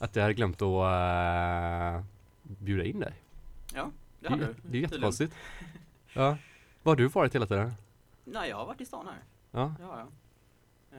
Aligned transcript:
att 0.00 0.16
jag 0.16 0.22
hade 0.22 0.34
glömt 0.34 0.62
att 0.62 1.96
uh, 1.98 2.04
bjuda 2.42 2.84
in 2.84 3.00
dig. 3.00 3.12
Ja, 3.74 3.90
det 4.20 4.28
hade 4.28 4.46
du. 4.46 4.54
det 4.62 4.78
är 4.78 4.82
jättekonstigt. 4.82 5.34
Ja. 6.12 6.36
Var 6.82 6.90
har 6.92 6.96
du 6.96 7.08
varit 7.08 7.34
hela 7.34 7.46
tiden? 7.46 7.72
Nej, 8.24 8.48
jag 8.50 8.56
har 8.56 8.66
varit 8.66 8.80
i 8.80 8.84
stan 8.86 9.06
här. 9.06 9.18
Ja. 9.50 9.74
Det 9.78 9.84
har 9.84 9.98
jag. 9.98 10.06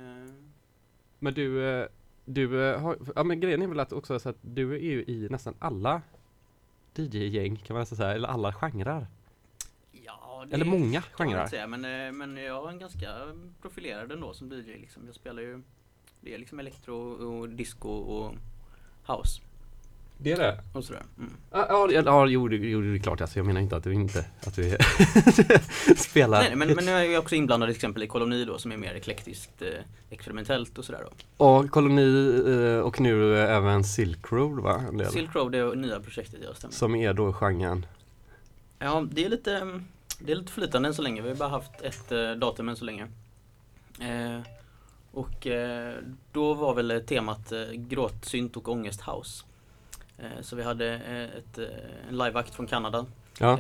Eh, 0.02 0.34
Men 1.20 1.34
du, 1.34 1.70
eh, 1.70 1.88
du 2.26 2.74
har, 2.76 2.98
ja 3.16 3.24
men 3.24 3.40
grejen 3.40 3.62
är 3.62 3.68
väl 3.68 3.80
att 3.80 3.94
också 3.94 4.20
så 4.20 4.30
att 4.30 4.36
du 4.42 4.74
är 4.76 4.80
ju 4.80 5.04
i 5.08 5.28
nästan 5.32 5.54
alla 5.60 6.02
DJ-gäng 6.96 7.56
kan 7.56 7.74
man 7.74 7.82
nästan 7.82 7.98
säga, 7.98 8.14
eller 8.14 8.28
alla 8.28 8.54
genrer. 8.54 9.08
ja, 9.92 10.46
det 10.48 10.56
Eller 10.56 10.66
många 10.66 11.02
genrer. 11.02 11.48
säga, 11.48 11.68
men, 11.68 12.18
men 12.18 12.38
jag 12.38 12.74
är 12.74 12.78
ganska 12.78 13.08
profilerad 13.62 14.12
ändå 14.12 14.34
som 14.34 14.52
DJ 14.52 14.78
liksom. 14.78 15.06
Jag 15.06 15.16
spelar 15.16 15.42
ju 15.42 15.62
Det 16.22 16.34
är 16.34 16.38
liksom 16.38 16.60
elektro 16.60 16.96
och 16.96 17.50
disco 17.50 17.90
och 17.90 18.34
house 19.08 19.42
Det 20.18 20.32
är 20.32 20.38
det? 20.38 20.60
och 20.74 20.84
sådär. 20.84 21.04
Mm. 21.18 21.34
Ja, 21.52 21.66
ja, 21.70 21.90
ja, 21.92 22.02
ja 22.06 22.28
jo, 22.28 22.48
det, 22.48 22.56
jo, 22.56 22.82
det 22.82 22.98
är 22.98 23.00
klart 23.00 23.22
alltså. 23.22 23.40
Jag 23.40 23.46
menar 23.46 23.62
inte 23.62 23.76
att 23.76 23.84
du 23.84 23.94
inte, 23.94 24.26
att 24.46 24.56
du 24.56 24.78
spelar. 25.98 26.40
Nej, 26.42 26.56
men, 26.56 26.74
men 26.76 26.86
nu 26.86 26.92
är 26.92 27.04
jag 27.04 27.20
också 27.22 27.36
inblandad 27.36 27.70
till 27.70 27.76
exempel 27.76 28.04
i 28.04 28.08
koloni 28.08 28.46
då 28.46 28.58
som 28.58 28.72
är 28.72 28.78
mer 28.78 28.94
eklektiskt 28.94 29.62
eh, 29.62 29.68
experimentellt 30.10 30.78
och 30.78 30.86
sådär 30.86 31.06
då. 31.38 31.46
Och 31.46 31.70
koloni 31.72 32.42
eh, 32.48 32.80
och 32.80 33.00
nu 33.00 33.38
även 33.38 33.84
Silk 33.84 34.32
Road 34.32 34.60
va? 34.60 34.84
Silk 35.12 35.36
Road 35.36 35.56
är 35.56 35.76
nya 35.76 36.00
projektet 36.00 36.40
jag 36.44 36.58
stämmer. 36.58 36.74
Som 36.74 36.96
är 36.96 37.14
då 37.14 37.34
genren. 37.34 37.86
Ja, 38.80 39.08
det 39.12 39.26
är 39.26 39.30
lite 39.30 39.58
mm, 39.58 39.86
Det 40.20 40.32
är 40.32 40.36
lite 40.36 40.52
flytande 40.52 40.88
än 40.88 40.94
så 40.96 41.02
länge. 41.02 41.22
Vi 41.22 41.30
har 41.30 41.36
bara 41.36 41.50
haft 41.50 41.82
ett 41.82 42.12
eh, 42.12 42.32
datum 42.32 42.70
än 42.70 42.76
så 42.76 42.86
länge. 42.86 43.08
Eh, 44.00 44.40
och 45.12 45.48
eh, 45.48 45.96
då 46.32 46.54
var 46.54 46.74
väl 46.74 46.92
eh, 46.92 47.00
temat 47.00 47.52
eh, 47.52 47.72
gråtsynt 47.72 48.58
och 48.58 48.70
ångest 48.70 49.02
house. 49.02 49.44
Eh, 50.18 50.42
så 50.42 50.56
vi 50.56 50.64
hade 50.64 50.88
ett, 51.38 51.58
en 52.10 52.18
liveakt 52.18 52.56
från 52.56 52.68
Kanada. 52.68 53.06
Ja. 53.40 53.60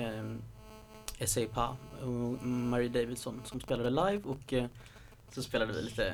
S.A. 1.19 1.41
Pa 1.53 1.75
och 2.01 2.45
Marie 2.47 2.89
Davidson 2.89 3.41
som 3.45 3.59
spelade 3.59 3.89
live 3.89 4.21
och 4.23 4.53
så 5.31 5.43
spelade 5.43 5.73
vi 5.73 5.81
lite 5.81 6.13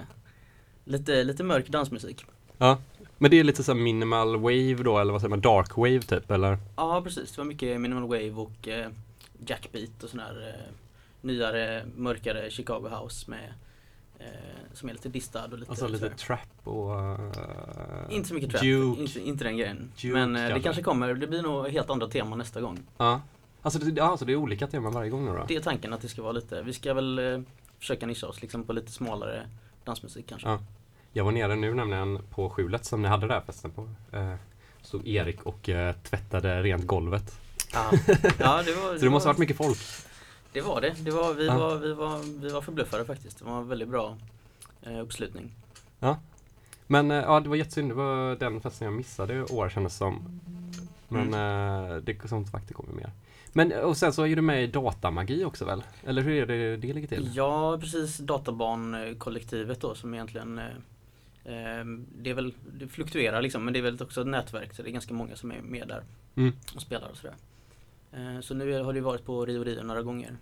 Lite, 0.83 1.23
lite 1.23 1.43
mörk 1.43 1.67
dansmusik. 1.67 2.25
ja. 2.57 2.77
Men 3.17 3.31
det 3.31 3.39
är 3.39 3.43
lite 3.43 3.63
så 3.63 3.73
här 3.73 3.79
minimal 3.79 4.35
wave 4.37 4.73
då, 4.83 4.99
eller 4.99 5.11
vad 5.11 5.21
säger 5.21 5.29
man? 5.29 5.41
Dark 5.41 5.77
wave 5.77 6.01
typ, 6.01 6.31
eller? 6.31 6.57
Ja 6.75 7.01
precis, 7.01 7.31
det 7.31 7.37
var 7.37 7.45
mycket 7.45 7.81
minimal 7.81 8.03
wave 8.03 8.31
och 8.31 8.67
jackbeat 9.47 10.03
och 10.03 10.09
sån 10.09 10.19
här 10.19 10.61
nyare, 11.21 11.85
mörkare 11.95 12.49
Chicago 12.49 12.89
house 12.89 13.29
med 13.31 13.53
som 14.73 14.89
är 14.89 14.93
lite 14.93 15.09
distad 15.09 15.45
och 15.45 15.57
lite 15.59 15.71
Alltså 15.71 15.87
lite 15.87 16.09
trap 16.09 16.39
och... 16.63 16.99
eh, 16.99 17.19
Inte 18.09 18.27
så 18.27 18.33
mycket 18.33 18.51
trap, 18.51 18.63
Juke. 18.63 19.01
inte, 19.01 19.19
inte 19.19 19.43
den 19.43 19.57
grejen. 19.57 19.91
Juke 19.97 20.13
Men 20.13 20.35
eh, 20.35 20.41
det 20.41 20.47
kanske. 20.49 20.63
kanske 20.63 20.83
kommer, 20.83 21.13
det 21.13 21.27
blir 21.27 21.41
nog 21.41 21.67
helt 21.67 21.89
andra 21.89 22.07
teman 22.07 22.37
nästa 22.37 22.61
gång. 22.61 22.79
Ja. 22.97 23.21
Alltså 23.61 23.79
det, 23.79 24.01
alltså 24.01 24.25
det 24.25 24.31
är 24.31 24.35
olika 24.35 24.67
teman 24.67 24.93
varje 24.93 25.09
gång 25.09 25.25
nu 25.25 25.31
då? 25.31 25.45
Det 25.47 25.55
är 25.55 25.59
tanken 25.61 25.93
att 25.93 26.01
det 26.01 26.07
ska 26.07 26.21
vara 26.21 26.31
lite, 26.31 26.61
vi 26.61 26.73
ska 26.73 26.93
väl 26.93 27.19
eh, 27.19 27.39
försöka 27.79 28.05
nischa 28.05 28.27
oss 28.27 28.41
liksom 28.41 28.63
på 28.63 28.73
lite 28.73 28.91
smalare 28.91 29.47
dansmusik 29.83 30.27
kanske. 30.29 30.47
Ja. 30.49 30.59
Jag 31.13 31.23
var 31.23 31.31
nere 31.31 31.55
nu 31.55 31.73
nämligen 31.73 32.19
på 32.29 32.49
skjulet 32.49 32.85
som 32.85 33.01
ni 33.01 33.07
hade 33.07 33.27
där 33.27 33.41
festen 33.41 33.71
på. 33.71 33.89
Eh, 34.11 34.33
stod 34.81 35.07
Erik 35.07 35.43
och 35.43 35.69
eh, 35.69 35.95
tvättade 35.95 36.63
rent 36.63 36.85
golvet. 36.87 37.39
Ja, 37.73 37.91
ja 38.39 38.63
det 38.65 38.73
var 38.73 38.97
Så 38.97 39.03
det 39.05 39.09
måste 39.09 39.27
ha 39.27 39.33
var, 39.33 39.33
varit 39.33 39.37
mycket 39.37 39.57
folk. 39.57 39.77
Det 40.57 40.63
var 40.63 40.81
det, 40.81 40.95
det 40.99 41.11
var, 41.11 41.33
vi, 41.33 41.45
Ja. 41.47 41.57
var, 41.57 41.75
vi, 41.75 41.93
var, 41.93 42.41
vi 42.41 42.49
var 42.49 42.61
förbluffade 42.61 43.05
faktiskt. 43.05 43.39
Det 43.39 43.45
var 43.45 43.57
en 43.57 43.67
väldigt 43.67 43.87
bra 43.89 44.17
eh, 44.81 44.99
uppslutning. 44.99 45.51
Men 46.87 47.11
eh, 47.11 47.17
ja, 47.17 47.39
det 47.39 47.49
var 47.49 47.55
jättesynd. 47.55 47.89
Det 47.91 47.95
var 47.95 48.35
den 48.35 48.61
festen 48.61 48.85
jag 48.85 48.93
missade 48.93 49.33
i 49.33 49.41
år 49.41 49.69
kändes 49.69 49.95
som. 49.97 50.39
Men 51.07 51.33
eh, 51.33 51.95
det 51.95 52.29
som 52.29 52.45
sagt, 52.45 52.67
det 52.67 52.73
kommer 52.73 52.93
mer. 52.93 53.11
Men 53.53 53.71
eh, 53.71 53.79
och 53.79 53.97
sen 53.97 54.13
så 54.13 54.23
är 54.27 54.35
du 54.35 54.41
med 54.41 54.63
i 54.63 54.67
datamagi 54.67 55.45
också 55.45 55.65
väl? 55.65 55.83
Eller 56.05 56.21
hur 56.21 56.31
är 56.33 56.45
det 56.45 56.77
det 56.77 56.93
ligger 56.93 57.07
till? 57.07 57.31
Ja 57.35 57.77
precis, 57.81 58.17
databarnkollektivet 58.17 59.81
då 59.81 59.95
som 59.95 60.13
egentligen 60.13 60.57
eh, 60.59 60.65
eh, 61.53 61.85
Det 62.21 62.29
är 62.29 62.33
väl, 62.33 62.53
det 62.79 62.87
fluktuerar 62.87 63.41
liksom 63.41 63.63
men 63.65 63.73
det 63.73 63.79
är 63.79 63.83
väl 63.83 64.01
också 64.01 64.21
ett 64.21 64.27
nätverk 64.27 64.73
så 64.73 64.81
det 64.83 64.89
är 64.89 64.93
ganska 64.93 65.13
många 65.13 65.35
som 65.35 65.51
är 65.51 65.61
med 65.61 65.87
där 65.87 66.03
Mm. 66.35 66.53
och 66.75 66.81
spelar 66.81 67.07
och 67.07 67.17
sådär. 67.17 67.35
Eh, 68.11 68.39
så 68.41 68.53
nu 68.53 68.81
har 68.83 68.93
det 68.93 69.01
varit 69.01 69.25
på 69.25 69.45
Rio 69.45 69.63
Rio 69.63 69.83
några 69.83 70.01
gånger 70.01 70.37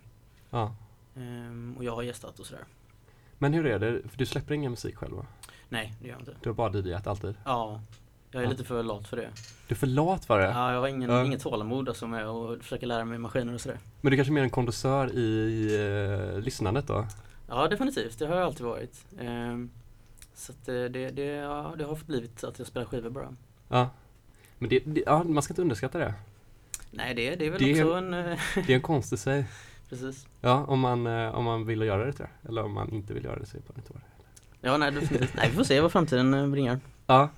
Ja. 0.50 0.74
eh, 1.16 1.78
och 1.78 1.84
jag 1.84 1.94
har 1.94 2.02
gästat 2.02 2.38
och 2.40 2.46
sådär. 2.46 2.64
Men 3.38 3.54
hur 3.54 3.66
är 3.66 3.78
det? 3.78 4.02
För 4.08 4.18
du 4.18 4.26
släpper 4.26 4.54
ingen 4.54 4.70
musik 4.70 4.96
själv 4.96 5.14
va? 5.16 5.26
Nej 5.68 5.92
det 6.00 6.06
gör 6.08 6.14
jag 6.14 6.20
inte. 6.20 6.34
Du 6.42 6.48
har 6.48 6.54
bara 6.54 6.72
DJat 6.78 7.06
alltid? 7.06 7.34
Ja, 7.44 7.80
jag 8.30 8.40
är 8.40 8.44
Ja. 8.46 8.50
lite 8.50 8.64
för 8.64 8.82
lat 8.82 9.08
för 9.08 9.16
det. 9.16 9.30
Du 9.68 9.74
är 9.74 9.76
för 9.76 9.86
lat 9.86 10.24
för 10.24 10.38
det? 10.38 10.44
Ja, 10.44 10.72
jag 10.72 10.80
har 10.80 10.88
ingen, 10.88 11.10
Ja. 11.10 11.24
inget 11.24 11.42
tålamod 11.42 11.88
alltså 11.88 12.06
med 12.06 12.26
att 12.26 12.58
försöka 12.62 12.86
lära 12.86 13.04
mig 13.04 13.18
maskiner 13.18 13.54
och 13.54 13.60
sådär. 13.60 13.78
Men 14.00 14.10
du 14.10 14.14
är 14.14 14.16
kanske 14.16 14.30
är 14.32 14.34
mer 14.34 14.42
en 14.42 14.50
kondensör 14.50 15.12
i 15.14 15.68
eh, 16.34 16.40
lyssnandet 16.40 16.86
då? 16.86 17.06
Ja 17.48 17.68
definitivt, 17.68 18.18
det 18.18 18.26
har 18.26 18.36
jag 18.36 18.44
alltid 18.44 18.66
varit. 18.66 19.04
Ehm, 19.20 19.70
så 20.34 20.52
att 20.52 20.66
det, 20.66 20.88
det, 20.88 21.10
det, 21.10 21.22
ja, 21.24 21.74
det 21.78 21.84
har 21.84 21.98
blivit 22.06 22.44
att 22.44 22.58
jag 22.58 22.68
spelar 22.68 22.86
skivor 22.86 23.10
bara. 23.10 23.36
Ja. 23.68 23.90
Men 24.58 24.68
det, 24.68 24.78
det, 24.86 25.02
ja, 25.06 25.24
man 25.24 25.42
ska 25.42 25.52
inte 25.52 25.62
underskatta 25.62 25.98
det. 25.98 26.14
Nej 26.96 27.14
det, 27.14 27.36
det 27.36 27.46
är 27.46 27.50
väl 27.50 27.62
Det 27.62 27.82
också 27.84 27.94
en... 27.94 28.14
eh, 28.14 28.38
Det 28.54 28.72
är 28.72 28.76
en 28.76 28.82
konst 28.82 29.12
i 29.12 29.16
sig. 29.16 29.44
Precis. 29.88 30.26
Ja, 30.40 30.64
om 30.68 30.80
man, 30.80 31.06
eh, 31.06 31.34
om 31.34 31.44
man 31.44 31.66
vill 31.66 31.80
göra 31.80 32.04
det 32.04 32.12
tror 32.12 32.28
jag. 32.42 32.50
Eller 32.50 32.64
om 32.64 32.72
man 32.72 32.92
inte 32.92 33.14
vill 33.14 33.24
göra 33.24 33.38
det 33.38 33.46
så 33.46 33.56
är 33.56 33.60
bara 33.60 33.74
inte 33.76 33.92
det. 33.92 33.98
Ja 34.60 34.76
nej 34.76 34.92
definitivt. 34.92 35.34
Nej 35.36 35.48
vi 35.50 35.56
får 35.56 35.64
se 35.64 35.80
vad 35.80 35.92
framtiden 35.92 36.34
eh, 36.34 36.46
bringar. 36.48 36.80
Ja. 37.06 37.28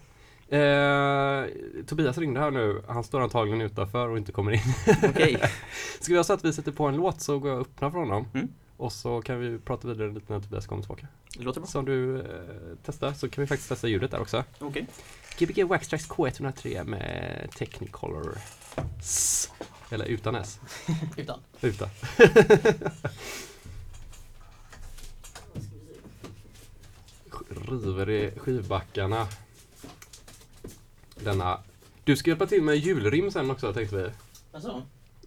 Eh, 0.56 1.44
Tobias 1.86 2.18
ringde 2.18 2.40
här 2.40 2.50
nu. 2.50 2.82
Han 2.88 3.04
står 3.04 3.20
antagligen 3.20 3.60
utanför 3.60 4.08
och 4.08 4.18
inte 4.18 4.32
kommer 4.32 4.52
in. 4.52 4.60
Okej. 5.08 5.36
Ska 6.00 6.06
vi 6.08 6.12
göra 6.14 6.24
så 6.24 6.32
att 6.32 6.44
vi 6.44 6.52
sätter 6.52 6.72
på 6.72 6.86
en 6.86 6.96
låt 6.96 7.20
så 7.20 7.38
går 7.38 7.50
jag 7.50 7.60
och 7.60 7.66
öppnar 7.66 7.90
för 7.90 7.98
honom. 7.98 8.26
Mm. 8.34 8.48
Och 8.76 8.92
så 8.92 9.22
kan 9.22 9.40
vi 9.40 9.58
prata 9.58 9.88
vidare 9.88 10.12
lite 10.12 10.32
när 10.32 10.40
Tobias 10.40 10.66
kommer 10.66 10.82
tillbaka. 10.82 11.06
Det 11.38 11.42
låter 11.44 11.60
bra. 11.60 11.68
Så 11.68 11.78
om 11.78 11.84
du 11.84 12.16
eh, 12.20 12.24
testar 12.84 13.12
så 13.12 13.28
kan 13.28 13.42
vi 13.42 13.48
faktiskt 13.48 13.68
testa 13.68 13.88
ljudet 13.88 14.10
där 14.10 14.20
också. 14.20 14.44
Okej. 14.58 14.86
Gbg 15.38 15.64
Waxtrax 15.64 16.08
K103 16.08 16.84
med 16.84 17.48
Technicolor. 17.58 18.38
S. 19.00 19.50
Eller 19.90 20.04
utan 20.04 20.34
S. 20.34 20.60
Utan. 21.16 21.40
Utan. 21.60 21.88
River 27.68 28.10
i 28.10 28.30
skivbackarna. 28.38 29.26
Denna. 31.24 31.60
Du 32.04 32.16
ska 32.16 32.30
hjälpa 32.30 32.46
till 32.46 32.62
med 32.62 32.76
julrim 32.76 33.30
sen 33.30 33.50
också 33.50 33.72
tänkte 33.72 33.96
vi. 33.96 34.10
Alltså, 34.52 34.82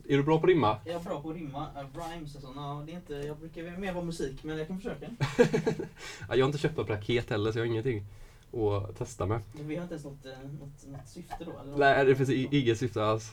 Är 0.07 0.17
du 0.17 0.23
bra 0.23 0.37
på 0.39 0.45
att 0.45 0.49
rimma? 0.49 0.77
jag 0.85 0.95
är 0.95 0.99
bra 0.99 1.21
på 1.21 1.29
att 1.29 1.35
rimma. 1.35 1.67
Uh, 1.81 2.09
rhymes 2.09 2.35
och 2.35 2.41
sånt. 2.41 2.55
Ja, 2.55 2.83
det 2.85 2.91
är 2.91 2.95
inte, 2.95 3.13
jag 3.13 3.37
brukar 3.37 3.77
mer 3.77 3.93
vara 3.93 4.05
musik 4.05 4.43
men 4.43 4.57
jag 4.57 4.67
kan 4.67 4.77
försöka. 4.77 5.07
Ja, 6.29 6.35
jag 6.35 6.45
har 6.45 6.49
inte 6.49 6.57
köpt 6.57 6.77
något 6.77 6.87
paket 6.87 7.29
heller 7.29 7.51
så 7.51 7.59
jag 7.59 7.63
har 7.63 7.67
ingenting 7.67 8.05
att 8.53 8.97
testa 8.97 9.25
med. 9.25 9.41
Vi 9.53 9.75
har 9.75 9.83
inte 9.83 9.93
ens 9.93 10.05
något, 10.05 10.25
eh, 10.25 10.31
något, 10.59 10.87
något 10.87 11.07
syfte 11.09 11.45
då 11.45 11.59
eller? 11.59 11.77
Nej, 11.77 12.05
det 12.05 12.15
finns 12.15 12.29
inget 12.29 12.77
syfte 12.79 13.03
alls. 13.05 13.31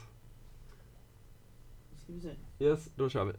Ska 2.09 2.15
vi 2.15 2.21
se. 2.21 2.63
Yes, 2.65 2.89
då 2.95 3.09
kör 3.09 3.25
vi. 3.25 3.33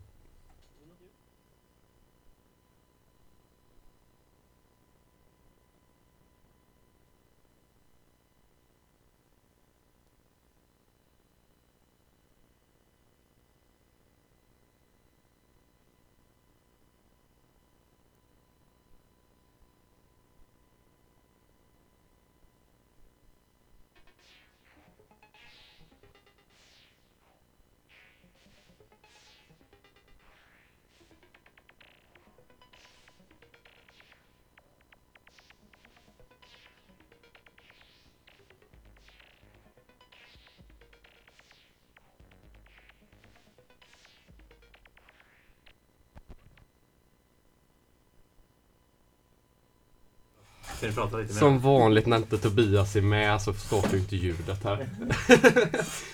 Ni 50.82 50.92
prata 50.92 51.16
lite 51.16 51.32
mer? 51.34 51.40
Som 51.40 51.60
vanligt 51.60 52.06
när 52.06 52.16
inte 52.16 52.38
Tobias 52.38 52.96
är 52.96 53.00
med 53.02 53.42
så 53.42 53.52
startar 53.54 53.92
ju 53.92 53.98
inte 53.98 54.16
ljudet 54.16 54.64
här. 54.64 54.88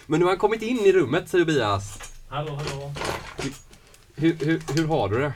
Men 0.06 0.20
nu 0.20 0.24
har 0.26 0.30
han 0.32 0.38
kommit 0.38 0.62
in 0.62 0.78
i 0.78 0.92
rummet 0.92 1.30
Tobias. 1.30 1.98
Hallå, 2.28 2.52
hallå. 2.54 2.92
Hur, 4.14 4.34
hur, 4.34 4.62
hur 4.74 4.86
har 4.86 5.08
du 5.08 5.18
det? 5.18 5.32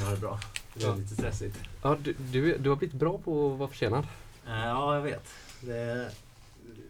Ja, 0.00 0.06
det 0.06 0.12
är 0.12 0.16
bra. 0.20 0.38
Det 0.74 0.84
är 0.84 0.88
Ja. 0.88 0.94
lite 0.94 1.14
stressigt. 1.14 1.56
Ja, 1.82 1.96
du, 2.02 2.14
du, 2.32 2.58
du 2.58 2.68
har 2.68 2.76
blivit 2.76 2.94
bra 2.96 3.18
på 3.18 3.52
att 3.52 3.58
vara 3.58 3.68
försenad. 3.68 4.04
Eh, 4.46 4.66
Ja, 4.66 4.94
jag 4.94 5.02
vet. 5.02 5.24
Det, 5.60 6.10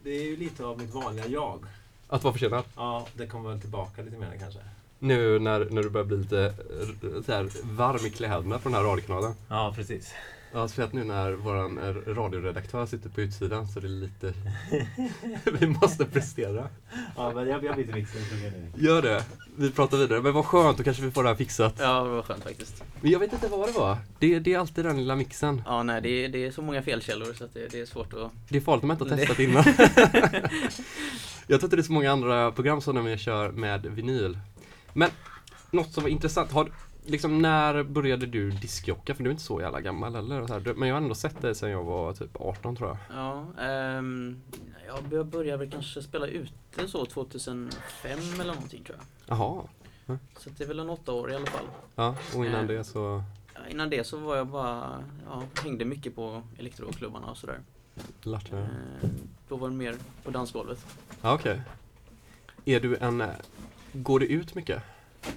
det 0.03 0.09
är 0.09 0.23
ju 0.23 0.37
lite 0.37 0.65
av 0.65 0.79
mitt 0.81 0.93
vanliga 0.93 1.27
jag. 1.27 1.65
Att 2.07 2.23
vara 2.23 2.33
försenad? 2.33 2.63
Ja, 2.75 3.07
det 3.13 3.27
kommer 3.27 3.49
väl 3.49 3.61
tillbaka 3.61 4.01
lite 4.01 4.17
mer 4.17 4.37
kanske. 4.39 4.59
Nu 4.99 5.39
när, 5.39 5.67
när 5.69 5.83
du 5.83 5.89
börjar 5.89 6.05
bli 6.05 6.17
lite 6.17 6.45
eh, 6.45 7.23
så 7.25 7.31
här, 7.31 7.49
varm 7.63 8.05
i 8.05 8.09
kläderna 8.09 8.59
på 8.59 8.69
den 8.69 8.73
här 8.77 8.83
radiokanalen. 8.83 9.33
Ja, 9.49 9.73
precis. 9.75 10.11
Ja, 10.51 10.67
speciellt 10.67 10.93
nu 10.93 11.03
när 11.03 11.31
vår 11.31 12.13
radioredaktör 12.13 12.85
sitter 12.85 13.09
på 13.09 13.21
utsidan 13.21 13.67
så 13.67 13.79
det 13.79 13.87
är 13.87 13.89
lite... 13.89 14.33
vi 15.59 15.67
måste 15.67 16.05
prestera. 16.05 16.67
Ja, 17.15 17.31
men 17.35 17.47
jag, 17.47 17.63
jag 17.63 17.75
byter 17.75 17.93
mixen. 17.93 18.21
Gör 18.75 19.01
det. 19.01 19.23
Vi 19.55 19.71
pratar 19.71 19.97
vidare. 19.97 20.21
Men 20.21 20.33
vad 20.33 20.45
skönt, 20.45 20.77
då 20.77 20.83
kanske 20.83 21.03
vi 21.03 21.11
får 21.11 21.23
det 21.23 21.29
här 21.29 21.35
fixat. 21.35 21.73
Ja, 21.79 22.03
det 22.03 22.09
var 22.09 22.21
skönt 22.21 22.43
faktiskt. 22.43 22.83
Men 23.01 23.11
jag 23.11 23.19
vet 23.19 23.33
inte 23.33 23.47
vad 23.47 23.69
det 23.69 23.79
var. 23.79 23.97
Det, 24.19 24.39
det 24.39 24.53
är 24.53 24.59
alltid 24.59 24.85
den 24.85 24.97
lilla 24.97 25.15
mixen. 25.15 25.61
Ja, 25.65 25.83
nej, 25.83 26.01
det 26.01 26.09
är, 26.09 26.29
det 26.29 26.45
är 26.45 26.51
så 26.51 26.61
många 26.61 26.81
felkällor 26.81 27.33
så 27.33 27.43
att 27.43 27.53
det, 27.53 27.67
det 27.71 27.79
är 27.79 27.85
svårt 27.85 28.13
att... 28.13 28.31
Det 28.49 28.57
är 28.57 28.61
farligt 28.61 28.83
om 28.83 28.87
man 28.87 28.97
inte 29.01 29.15
har 29.15 29.17
testat 29.17 29.39
innan. 29.39 29.63
jag 31.47 31.59
tror 31.59 31.63
inte 31.63 31.75
det 31.75 31.81
är 31.81 31.83
så 31.83 31.93
många 31.93 32.11
andra 32.11 32.51
program 32.51 32.81
som 32.81 32.95
när 32.95 33.01
vi 33.01 33.17
kör 33.17 33.51
med 33.51 33.85
vinyl. 33.85 34.37
Men 34.93 35.09
något 35.71 35.93
som 35.93 36.03
var 36.03 36.09
intressant. 36.09 36.51
Har, 36.51 36.71
liksom, 37.07 37.41
när 37.41 37.83
började 37.83 38.25
du 38.25 38.51
diskjocka? 38.51 39.15
För 39.15 39.23
du 39.23 39.29
är 39.29 39.31
inte 39.31 39.43
så 39.43 39.61
jävla 39.61 39.81
gammal 39.81 40.15
eller? 40.15 40.47
Så 40.47 40.53
här, 40.53 40.73
Men 40.73 40.87
jag 40.89 40.95
har 40.95 41.01
ändå 41.01 41.15
sett 41.15 41.41
dig 41.41 41.55
sedan 41.55 41.69
jag 41.69 41.83
var 41.83 42.13
typ 42.13 42.41
18 42.41 42.75
tror 42.75 42.89
jag. 42.89 42.97
Ja, 43.17 43.45
ehm, 43.63 44.41
jag 45.11 45.25
började 45.25 45.57
väl 45.57 45.71
kanske 45.71 46.01
spela 46.01 46.27
ute 46.27 46.87
så 46.87 47.05
2005 47.05 48.19
eller 48.41 48.53
någonting 48.53 48.83
tror 48.83 48.97
jag. 48.97 49.37
Jaha. 49.37 49.63
Så 50.37 50.49
att 50.49 50.57
det 50.57 50.63
är 50.63 50.67
väl 50.67 50.79
en 50.79 50.89
åtta 50.89 51.13
år 51.13 51.31
i 51.31 51.35
alla 51.35 51.45
fall. 51.45 51.65
Ja, 51.95 52.15
och 52.35 52.45
innan 52.45 52.61
Eh. 52.61 52.67
det 52.67 52.83
så... 52.83 53.23
Innan 53.69 53.89
det 53.89 54.03
så 54.03 54.17
var 54.17 54.35
jag 54.37 54.47
bara, 54.47 55.03
ja, 55.25 55.43
hängde 55.63 55.85
mycket 55.85 56.15
på 56.15 56.41
elektroklubbarna 56.57 57.27
och 57.27 57.37
sådär. 57.37 57.59
Lart, 58.21 58.45
ja, 58.51 58.57
Eh, 58.57 59.09
Då 59.49 59.55
var 59.55 59.69
det 59.69 59.75
mer 59.75 59.95
på 60.23 60.31
dansgolvet. 60.31 60.85
Ja, 61.21 61.33
okej. 61.33 61.61
Är 62.65 62.79
du 62.79 62.95
en... 62.97 63.23
Går 63.93 64.19
du 64.19 64.25
ut 64.25 64.55
mycket? 64.55 64.83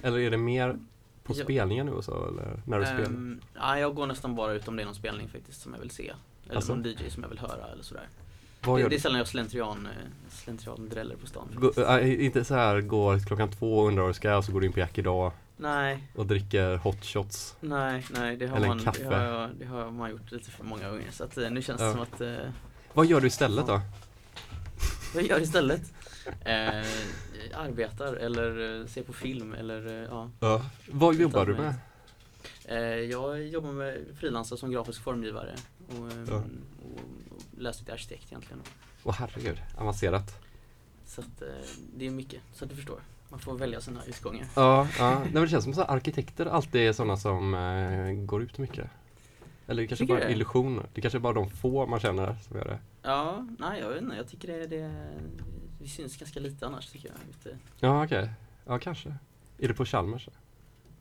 Eller 0.01 0.19
är 0.19 0.31
det 0.31 0.37
mer 0.37 0.79
på 1.33 1.39
Ja. 1.39 1.43
spelningar 1.43 1.83
nu 1.83 1.91
och 1.91 2.03
så? 2.03 2.27
Eller 2.27 2.61
när 2.65 2.79
du 2.79 2.85
spelar? 2.85 3.05
Ehm, 3.05 3.41
ja, 3.55 3.79
jag 3.79 3.95
går 3.95 4.07
nästan 4.07 4.35
bara 4.35 4.53
ut 4.53 4.67
om 4.67 4.75
det 4.75 4.83
är 4.83 4.85
någon 4.85 4.95
spelning 4.95 5.29
faktiskt 5.29 5.61
som 5.61 5.73
jag 5.73 5.79
vill 5.81 5.89
se. 5.91 6.11
Eller 6.45 6.55
Alltså? 6.55 6.75
någon 6.75 6.85
DJ 6.85 7.09
som 7.09 7.23
jag 7.23 7.29
vill 7.29 7.39
höra 7.39 7.67
eller 7.73 7.83
sådär. 7.83 8.07
Det, 8.65 8.89
det 8.89 8.95
är 8.95 8.99
sällan 8.99 9.17
jag 9.17 9.27
slentrian, 9.27 9.85
eh, 9.85 10.07
slentrian 10.29 10.89
dräller 10.89 11.15
på 11.15 11.27
stan. 11.27 11.47
Gå, 11.55 11.81
äh, 11.83 12.25
inte 12.25 12.43
så 12.43 12.53
här 12.55 12.81
går 12.81 13.19
klockan 13.19 13.49
två 13.51 13.79
och 13.79 13.87
undrar 13.87 14.01
vad 14.03 14.09
du 14.09 14.13
ska 14.13 14.37
och 14.37 14.45
så 14.45 14.51
går 14.51 14.59
du 14.61 14.67
in 14.67 14.73
på 14.73 14.79
Jack 14.79 14.97
idag 14.97 15.31
Nej, 15.57 16.03
och 16.15 16.25
dricker 16.25 16.77
hot 16.77 17.05
shots. 17.05 17.55
nej, 17.59 18.05
nej. 18.13 18.37
Det 18.37 18.47
har, 18.47 18.57
Eller 18.57 18.67
en 18.67 18.75
man, 18.77 18.85
kaffe. 18.85 19.09
det, 19.09 19.15
har, 19.15 19.23
jag- 19.23 19.49
det 19.59 19.65
har 19.65 19.91
man 19.91 20.09
gjort 20.11 20.31
lite 20.31 20.51
för 20.51 20.63
många 20.63 20.89
gånger. 20.89 21.07
Så 21.11 21.23
att, 21.23 21.37
eh, 21.37 21.49
nu 21.49 21.61
känns 21.61 21.79
det 21.79 21.85
Ja. 21.85 21.91
som 21.91 22.01
att 22.01 22.21
eh, 22.21 22.35
Vad 22.93 23.05
gör 23.05 23.21
du 23.21 23.27
istället 23.27 23.67
då? 23.67 23.81
Vad 25.13 25.23
jag 25.23 25.29
gör 25.29 25.41
istället? 25.41 25.81
Eh, 26.45 26.85
arbetar 27.53 28.13
eller 28.13 28.79
eh, 28.81 28.85
ser 28.87 29.03
på 29.03 29.13
film 29.13 29.53
eller 29.53 29.87
eh, 29.87 29.93
ja. 30.09 30.29
Ja. 30.39 30.61
Vad 30.91 31.15
jobbar 31.15 31.45
du 31.45 31.51
Utan 31.53 31.65
med? 31.65 31.75
Eh, 32.65 32.79
jag 33.11 33.47
jobbar 33.47 33.71
med 33.71 33.97
frilansar 34.19 34.55
som 34.57 34.71
grafisk 34.71 35.01
formgivare 35.01 35.55
och, 35.87 36.11
eh, 36.11 36.17
Ja. 36.29 36.35
och, 36.35 36.41
och 36.91 37.61
läser 37.61 37.83
till 37.85 37.93
arkitekt 37.93 38.25
egentligen. 38.31 38.61
Åh 39.03 39.15
herregud, 39.19 39.61
avancerat. 39.77 40.43
Så 41.05 41.21
att, 41.21 41.43
det 41.95 42.07
är 42.07 42.11
mycket, 42.11 42.41
så 42.53 42.63
att 42.65 42.69
du 42.69 42.75
förstår. 42.75 42.99
Man 43.29 43.39
får 43.39 43.57
välja 43.57 43.81
sina 43.81 44.05
utgångar. 44.05 44.47
Ja, 44.55 44.87
ja. 44.99 45.19
Nej, 45.19 45.29
men 45.33 45.41
det 45.43 45.47
känns 45.49 45.63
som 45.63 45.73
att 45.73 45.89
arkitekter 45.89 46.45
alltid 46.45 46.81
är 46.81 46.93
sådana 46.93 47.17
som 47.17 47.53
eh, 47.53 48.11
går 48.25 48.43
ut 48.43 48.57
mycket. 48.57 48.87
Eller 49.67 49.81
det 49.81 49.87
kanske 49.87 50.03
Tycker 50.03 50.13
bara 50.13 50.23
är 50.23 50.27
det? 50.27 50.33
illusion. 50.33 50.81
Det 50.93 51.01
kanske 51.01 51.17
är 51.17 51.19
bara 51.19 51.33
de 51.33 51.49
få 51.49 51.85
man 51.85 51.99
känner 51.99 52.35
som 52.47 52.57
gör 52.57 52.65
det. 52.65 52.79
Ja, 53.01 53.47
nej 53.59 53.79
jag 53.79 53.89
vet 53.89 54.01
inte. 54.01 54.15
Jag 54.15 54.27
tycker 54.27 54.47
det, 54.47 54.67
det, 54.67 55.11
det 55.81 55.87
syns 55.87 56.17
ganska 56.17 56.39
lite 56.39 56.65
annars 56.65 56.87
tycker 56.87 57.09
jag. 57.09 57.17
Ute. 57.29 57.57
Ja, 57.79 58.03
okej. 58.05 58.29
Ja, 58.65 58.79
kanske. 58.79 59.15
Är 59.57 59.67
det 59.67 59.73
på 59.73 59.85
Chalmers? 59.85 60.29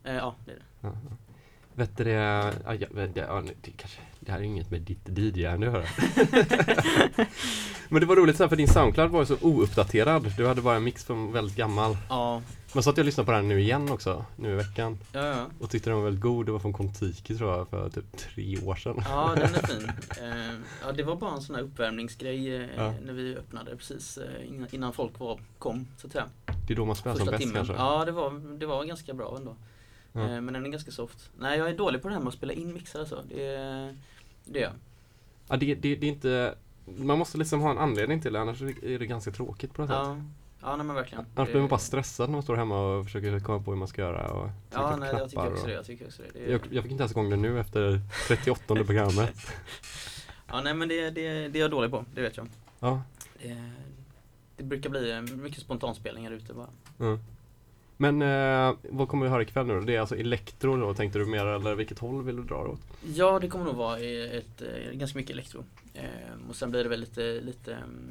Eh, 0.04 0.14
ja, 0.14 0.34
det 0.44 0.52
är 0.52 0.56
det. 0.56 0.62
Ja, 0.80 0.88
ja. 1.10 1.16
Vet 1.74 1.96
du 1.96 2.04
det, 2.04 2.10
ja, 2.10 2.52
det, 2.66 3.12
ja, 3.14 3.42
det, 3.62 3.70
kanske, 3.70 4.00
det 4.20 4.32
här 4.32 4.38
är 4.38 4.42
inget 4.42 4.70
med 4.70 4.80
ditt 4.80 5.08
DJ-ärende 5.08 5.66
att 5.66 5.72
höra. 5.72 5.86
Men 7.88 8.00
det 8.00 8.06
var 8.06 8.16
roligt 8.16 8.36
så 8.36 8.42
här, 8.42 8.48
för 8.48 8.56
din 8.56 8.68
Soundcloud 8.68 9.10
var 9.10 9.20
ju 9.20 9.26
så 9.26 9.36
ouppdaterad. 9.40 10.32
Du 10.36 10.46
hade 10.46 10.62
bara 10.62 10.76
en 10.76 10.84
mix 10.84 11.04
från 11.04 11.32
väldigt 11.32 11.56
gammal. 11.56 11.96
Ja, 12.08 12.42
Men 12.74 12.82
så 12.82 12.90
att 12.90 12.96
jag 12.96 13.06
lyssnade 13.06 13.26
på 13.26 13.32
den 13.32 13.48
nu 13.48 13.60
igen 13.60 13.90
också, 13.90 14.24
nu 14.36 14.52
i 14.52 14.54
veckan. 14.54 14.98
ja, 15.12 15.26
ja. 15.26 15.46
Och 15.60 15.70
tyckte 15.70 15.90
den 15.90 15.96
var 15.96 16.04
väldigt 16.04 16.22
god. 16.22 16.46
Det 16.46 16.52
var 16.52 16.58
från 16.58 16.72
Kontiki 16.72 17.36
tror 17.36 17.50
jag, 17.50 17.68
för 17.68 17.90
typ 17.90 18.16
tre 18.16 18.58
år 18.58 18.74
sedan. 18.74 19.02
Ja, 19.08 19.34
den 19.36 19.54
är 19.54 19.66
fin. 19.66 19.90
Eh, 20.22 20.54
ja, 20.82 20.92
det 20.92 21.02
var 21.02 21.16
bara 21.16 21.34
en 21.34 21.40
sån 21.40 21.56
här 21.56 21.62
uppvärmningsgrej 21.62 22.56
eh, 22.56 22.68
Ja. 22.76 22.94
när 23.04 23.12
vi 23.12 23.36
öppnade 23.36 23.76
precis 23.76 24.18
eh, 24.18 24.74
innan, 24.74 24.92
folk 24.92 25.18
var, 25.20 25.40
kom, 25.58 25.86
så 25.96 26.06
att 26.06 26.12
säga. 26.12 26.28
Det 26.66 26.72
är 26.72 26.76
då 26.76 26.84
man 26.84 26.96
spelar 26.96 27.16
som 27.16 27.26
bäst 27.26 27.38
timmen. 27.38 27.54
kanske. 27.54 27.74
Ja, 27.74 28.04
det 28.04 28.12
var, 28.12 28.58
det 28.58 28.66
var 28.66 28.84
ganska 28.84 29.14
bra 29.14 29.36
ändå. 29.36 29.56
Men 30.12 30.46
den 30.46 30.64
är 30.66 30.68
ganska 30.68 30.90
soft. 30.90 31.30
Nej, 31.38 31.58
jag 31.58 31.68
är 31.68 31.76
dålig 31.76 32.02
på 32.02 32.08
det 32.08 32.14
här 32.14 32.20
med 32.20 32.28
att 32.28 32.34
spela 32.34 32.52
in 32.52 32.72
mixar 32.72 33.00
alltså. 33.00 33.24
Det, 33.28 33.46
det 34.44 34.58
är 34.58 34.62
jag. 34.62 34.72
Ja, 35.48 35.56
det, 35.56 35.74
det, 35.74 35.96
det 35.96 36.06
är 36.06 36.10
inte... 36.10 36.54
Man 36.86 37.18
måste 37.18 37.38
liksom 37.38 37.60
ha 37.60 37.70
en 37.70 37.78
anledning 37.78 38.20
till 38.22 38.32
det, 38.32 38.40
annars 38.40 38.62
är 38.62 38.98
det 38.98 39.06
ganska 39.06 39.30
tråkigt 39.30 39.74
på 39.74 39.82
något 39.82 39.90
sätt. 39.90 40.24
Ja, 40.62 40.76
nej, 40.76 40.86
men 40.86 40.96
verkligen. 40.96 41.26
Annars 41.34 41.50
blir 41.50 41.60
man 41.60 41.68
bara 41.68 41.80
stressad 41.80 42.28
när 42.28 42.32
man 42.32 42.42
står 42.42 42.56
hemma 42.56 42.80
och 42.96 43.04
försöker 43.04 43.40
komma 43.40 43.62
på 43.62 43.70
hur 43.70 43.78
man 43.78 43.88
ska 43.88 44.02
göra 44.02 44.30
och 44.30 44.48
trycka 44.70 44.82
Ja, 44.82 44.90
på 44.90 44.96
nej, 44.96 45.10
jag 45.12 45.30
tycker 45.30 45.52
också 45.52 45.66
det. 45.66 45.72
Jag 45.72 45.84
tycker 45.84 46.06
också 46.06 46.22
det. 46.22 46.38
det 46.38 46.44
är, 46.46 46.50
Jag, 46.52 46.60
jag 46.70 46.82
fick 46.82 46.92
inte 46.92 47.02
ens 47.02 47.12
igång 47.12 47.30
det 47.30 47.36
nu 47.36 47.60
efter 47.60 48.00
38 48.28 48.74
programmet. 48.74 49.34
ja, 50.48 50.60
nej, 50.60 50.74
men 50.74 50.88
det, 50.88 51.10
det, 51.10 51.48
det 51.48 51.58
är 51.58 51.60
jag 51.60 51.70
dålig 51.70 51.90
på. 51.90 52.04
Det 52.14 52.20
vet 52.22 52.36
jag. 52.36 52.48
Ja, 52.80 53.02
Det, 53.42 53.56
det 54.56 54.62
brukar 54.64 54.90
bli 54.90 55.10
eh, 55.12 55.20
mycket 55.22 55.60
spontanspelningar 55.60 56.30
ute 56.30 56.54
bara. 56.54 56.68
ja. 56.98 57.18
Men 57.96 58.22
eh, 58.22 58.74
vad 58.90 59.08
kommer 59.08 59.26
vi 59.26 59.30
höra 59.30 59.42
ikväll 59.42 59.66
nu 59.66 59.74
då? 59.74 59.80
Det 59.80 59.96
är 59.96 60.00
alltså 60.00 60.16
elektro 60.16 60.76
då 60.76 60.94
tänkte 60.94 61.18
du 61.18 61.26
mer 61.26 61.46
eller 61.46 61.74
vilket 61.74 61.98
håll 61.98 62.22
vill 62.22 62.36
du 62.36 62.42
dra 62.42 62.64
då? 62.64 62.78
Ja, 63.14 63.38
det 63.38 63.48
kommer 63.48 63.64
nog 63.64 63.74
vara 63.74 64.00
i 64.00 64.36
ett, 64.38 64.62
eh, 64.62 64.92
ganska 64.92 65.18
mycket 65.18 65.32
elektro. 65.32 65.64
Eh, 65.94 66.04
och 66.48 66.56
sen 66.56 66.70
blir 66.70 66.82
det 66.82 66.88
väl 66.88 67.00
lite, 67.00 67.40
lite 67.40 67.74
mm, 67.74 68.10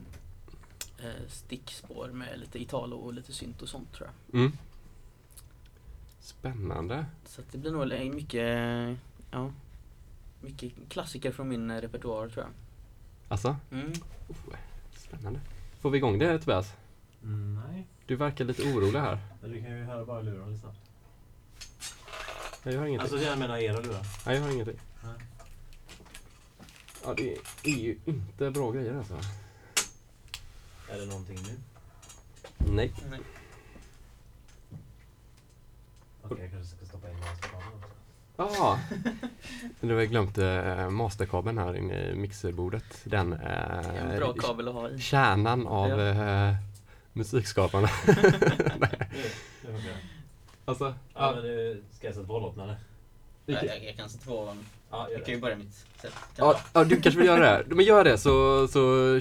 stickspår 1.27 2.07
med 2.13 2.39
lite 2.39 2.61
Italo 2.61 2.95
och 2.97 3.13
lite 3.13 3.33
synt 3.33 3.61
och 3.61 3.69
sånt 3.69 3.93
tror 3.93 4.09
jag. 4.31 4.39
Mm. 4.39 4.51
Spännande. 6.19 7.05
Så 7.25 7.41
att 7.41 7.51
det 7.51 7.57
blir 7.57 7.71
nog 7.71 7.91
eh, 7.91 8.13
mycket, 8.13 8.57
eh, 8.57 8.95
ja, 9.31 9.51
mycket 10.41 10.73
klassiker 10.89 11.31
från 11.31 11.47
min 11.49 11.71
eh, 11.71 11.81
repertoar 11.81 12.29
tror 12.29 12.45
jag. 12.45 12.53
Alltså, 13.27 13.55
Mm. 13.71 13.91
oh, 14.27 14.35
spännande. 14.97 15.39
Får 15.79 15.89
vi 15.89 15.97
igång 15.97 16.19
det 16.19 16.39
Tobias? 16.39 16.73
Mm, 17.23 17.61
nej, 17.67 17.87
Du 18.05 18.15
verkar 18.15 18.45
lite 18.45 18.63
orolig 18.63 18.99
här. 18.99 19.17
men 19.41 19.51
du 19.51 19.61
kan 19.61 19.77
ju 19.77 19.83
höra 19.83 20.05
bara 20.05 20.21
lurar 20.21 20.47
lite 20.47 20.61
snabbt. 20.61 20.79
Nej, 22.63 22.73
jag 22.73 22.81
har 22.81 22.87
ingenting. 22.87 23.11
Alltså 23.13 23.27
jag 23.29 23.39
menar 23.39 23.57
era 23.57 23.79
lurar. 23.79 24.01
Nej, 24.25 24.35
jag 24.35 24.43
har 24.43 24.49
ingenting. 24.51 24.79
Nej. 25.03 25.13
Ja, 27.05 27.13
det 27.13 27.37
är 27.71 27.77
ju 27.79 27.97
inte 28.05 28.51
bra 28.51 28.71
grejer 28.71 28.95
alltså. 28.97 29.19
Är 30.91 30.99
det 30.99 31.05
någonting 31.05 31.37
nu? 31.47 31.57
Nej. 32.57 32.93
Nej. 33.11 33.19
Okej, 36.23 36.37
jag 36.43 36.51
kanske 36.51 36.75
ska 36.77 36.85
stoppa 36.85 37.09
in 37.09 37.19
masterkabeln 37.19 37.71
också. 37.77 37.89
Ja. 38.37 38.79
Du 39.81 39.95
har 39.95 40.03
glömt 40.03 40.37
eh, 40.37 40.89
masterkabeln 40.89 41.57
här 41.57 41.75
inne 41.77 42.09
i 42.09 42.15
mixerbordet. 42.15 42.83
Den 43.03 43.29
Det 43.29 43.37
är 43.37 43.97
en 43.97 44.11
eh, 44.11 44.17
bra 44.17 44.33
kabel 44.33 44.67
att 44.67 44.73
ha 44.73 44.89
i. 44.89 44.99
kärnan 44.99 45.67
av 45.67 45.89
Ja. 45.89 46.47
eh, 46.49 46.55
musikskaparna. 47.13 47.89
Alltså, 50.65 50.85
Ja, 50.85 50.93
ja, 51.13 51.31
men 51.35 51.43
du, 51.43 51.83
ska 51.91 52.07
jag 52.07 52.15
sätta 52.15 52.27
på 52.27 52.39
låten 52.39 52.59
eller? 52.63 52.77
Jag, 53.45 53.65
jag, 53.83 53.95
kan 53.97 54.09
sätta 54.09 54.25
på, 54.25 54.55
Ja, 54.91 55.07
jag 55.13 55.25
kan 55.25 55.33
ju 55.33 55.39
börja 55.39 55.55
mitt 55.55 55.73
sätt. 56.01 56.13
ja, 56.35 56.59
ja, 56.73 56.83
du 56.83 57.01
kanske 57.01 57.19
vill 57.19 57.27
göra 57.27 57.63
det? 57.63 57.75
Men 57.75 57.85
gör 57.85 58.03
det 58.03 58.17
så, 58.17 58.67
så 58.67 58.79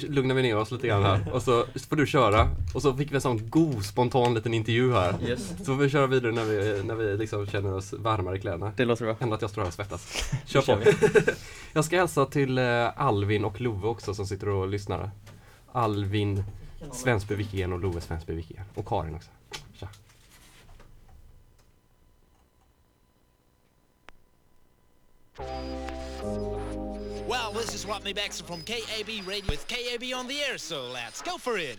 lugnar 0.09 0.35
vi 0.35 0.43
ner 0.43 0.57
oss 0.57 0.71
lite 0.71 0.87
grann 0.87 1.03
här. 1.03 1.33
Och 1.33 1.43
så 1.43 1.65
får 1.89 1.97
du 1.97 2.07
köra. 2.07 2.49
Och 2.75 2.83
så 2.83 2.95
fick 2.95 3.11
vi 3.11 3.15
en 3.15 3.21
sån 3.21 3.51
god 3.51 3.85
spontan 3.85 4.35
liten 4.35 4.55
intervju 4.55 4.93
här. 4.93 5.15
Yes. 5.23 5.49
Så 5.59 5.65
får 5.65 5.75
vi 5.75 5.91
köra 5.91 6.07
vidare 6.07 6.33
när 6.33 6.45
vi, 6.45 6.83
när 6.83 6.95
vi 6.95 7.17
liksom 7.17 7.47
känner 7.47 7.75
oss 7.75 7.93
varmare 7.93 8.37
i 8.37 8.41
kläderna. 8.41 8.73
Det 8.77 8.85
låter 8.85 9.05
bra. 9.05 9.17
Ändå 9.21 9.35
att 9.35 9.43
jag 9.43 9.51
står 9.51 9.63
här 9.63 9.69
och 9.69 9.75
svettas. 9.75 10.31
Kör 10.47 10.63
på. 10.63 10.91
jag 11.73 11.85
ska 11.85 11.97
hälsa 11.97 12.27
till 12.27 12.59
eh, 12.59 13.01
Alvin 13.01 13.45
och 13.45 13.61
Love 13.61 13.89
också 13.89 14.15
som 14.15 14.27
sitter 14.27 14.49
och 14.49 14.69
lyssnar. 14.69 15.11
Alvin 15.73 16.45
Svensby 16.93 17.35
Wikigren 17.35 17.73
och 17.73 17.81
Love 17.81 18.01
Svensby 18.01 18.35
Wikigren. 18.35 18.65
Och 18.75 18.87
Karin 18.87 19.15
också. 19.15 19.31
Well, 27.29 27.53
this 27.53 27.75
is 27.75 27.87
Rodney 27.87 28.13
Baxter 28.13 28.45
from 28.45 28.63
KAB 28.63 29.27
Radio 29.27 29.51
with 29.51 29.67
KAB 29.69 30.13
on 30.15 30.27
the 30.27 30.41
air, 30.41 30.59
so 30.59 30.89
let's 30.89 31.23
go 31.23 31.37
for 31.37 31.59
it. 31.59 31.79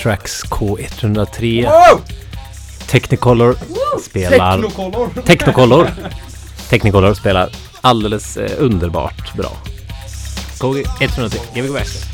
Tracks 0.00 0.42
K103. 0.42 1.64
Wow! 1.64 2.00
Technicolor 2.86 3.54
spelar... 4.00 4.62
Technocolor! 5.24 5.90
Technicolor 6.70 7.14
spelar 7.14 7.50
alldeles 7.80 8.36
eh, 8.36 8.50
underbart 8.58 9.34
bra. 9.34 9.50
K103, 10.58 11.54
give 11.54 11.66
GBG 11.68 11.72
Bash. 11.72 12.09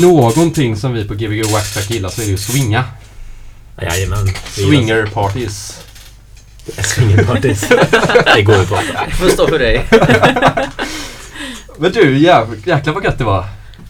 Någonting 0.00 0.76
som 0.76 0.92
vi 0.92 1.04
på 1.04 1.14
Gbg 1.14 1.44
Waxtrack 1.52 1.90
gillar 1.90 2.08
så 2.08 2.20
är 2.20 2.24
det 2.24 2.30
ju 2.30 2.38
swinga. 2.38 2.84
Jajamän. 3.82 4.28
Swinger 4.44 5.06
parties. 5.06 5.80
Swingerpartys. 6.78 7.68
det 8.34 8.42
går 8.42 8.56
ju 8.56 8.66
på. 8.66 8.78
Det 9.08 9.14
får 9.14 9.28
stå 9.28 9.46
för 9.48 9.58
dig. 9.58 9.86
Men 11.78 11.92
du, 11.92 12.18
jäklar 12.18 12.92
vad 12.92 13.04
gött 13.04 13.18
det 13.18 13.24
var. 13.24 13.44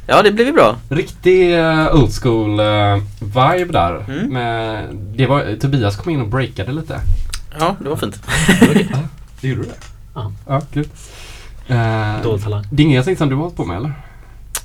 Ja, 0.07 0.23
det 0.23 0.33
blev 0.33 0.47
ju 0.47 0.53
bra. 0.53 0.77
Riktig 0.89 1.55
uh, 1.55 1.95
old 1.95 2.13
school 2.23 2.61
uh, 2.61 3.03
vibe 3.21 3.73
där. 3.73 4.05
Mm. 4.09 4.33
Med, 4.33 4.87
det 4.95 5.27
var, 5.27 5.57
Tobias 5.61 5.97
kom 5.97 6.13
in 6.13 6.21
och 6.21 6.29
breakade 6.29 6.73
lite. 6.73 7.01
Ja, 7.59 7.77
det 7.81 7.89
var 7.89 7.97
fint. 7.97 8.23
Det 9.41 9.49
gjorde 9.49 9.63
du 9.63 9.69
det? 9.69 9.75
Ja. 10.15 10.33
Ja, 10.47 10.61
kul. 10.73 10.89
Uh, 11.71 12.23
Dold 12.23 12.43
talang. 12.43 12.65
det 12.71 12.83
är 12.83 12.87
ingenting 12.87 13.17
som 13.17 13.29
du 13.29 13.35
har 13.35 13.43
hållit 13.43 13.57
på 13.57 13.65
med 13.65 13.77
eller? 13.77 13.93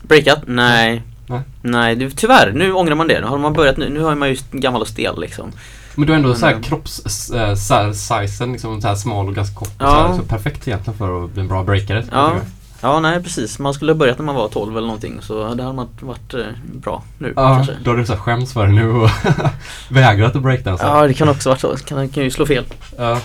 Breakat? 0.01 0.43
Nej. 0.47 1.01
Nej. 1.27 1.41
Nej, 1.61 1.95
det, 1.95 2.09
tyvärr. 2.09 2.51
Nu 2.55 2.73
ångrar 2.73 2.95
man 2.95 3.07
det. 3.07 3.21
Nu 3.21 3.27
har 3.27 3.37
man 3.37 3.53
börjat 3.53 3.77
nu. 3.77 3.89
Nu 3.89 3.99
har 4.01 4.15
man 4.15 4.29
ju 4.29 4.37
gammal 4.51 4.81
och 4.81 4.87
stel 4.87 5.19
liksom. 5.21 5.51
Men 5.95 6.07
du 6.07 6.13
har 6.13 6.17
ändå 6.17 6.29
Men, 6.29 6.37
så 6.37 6.45
här 6.45 6.53
eh, 6.53 6.61
kroppssizen, 6.61 8.51
liksom 8.51 8.81
så 8.81 8.87
här 8.87 8.95
smal 8.95 9.27
och 9.27 9.35
ganska 9.35 9.55
kort. 9.55 9.73
Ja. 9.79 9.85
Så, 9.89 10.07
här, 10.07 10.15
så 10.17 10.23
perfekt 10.23 10.67
egentligen 10.67 10.97
för 10.97 11.23
att 11.23 11.31
bli 11.31 11.41
en 11.41 11.47
bra 11.47 11.63
breakare. 11.63 12.03
Ja. 12.11 12.33
Ja, 12.81 12.99
nej 12.99 13.23
precis. 13.23 13.59
Man 13.59 13.73
skulle 13.73 13.91
ha 13.91 13.97
börjat 13.97 14.17
när 14.17 14.25
man 14.25 14.35
var 14.35 14.47
12 14.47 14.77
eller 14.77 14.87
någonting. 14.87 15.17
Så 15.21 15.53
det 15.53 15.63
hade 15.63 15.75
man 15.75 15.87
varit 15.99 16.33
eh, 16.33 16.39
bra 16.73 17.03
nu 17.17 17.33
Ja, 17.35 17.55
kanske. 17.55 17.73
då 17.83 17.91
har 17.91 17.97
du 17.97 18.05
så 18.05 18.15
skäms 18.17 18.53
för 18.53 18.67
det 18.67 18.73
nu 18.73 18.89
och 18.91 19.09
vägrat 19.89 20.35
att 20.35 20.41
breakdansa. 20.41 20.87
Ja, 20.87 21.07
det 21.07 21.13
kan 21.13 21.29
också 21.29 21.49
varit 21.49 21.59
så. 21.59 21.75
Kan, 21.77 22.09
kan 22.09 22.23
ju 22.23 22.31
slå 22.31 22.45
fel. 22.45 22.65
Ja. 22.97 23.19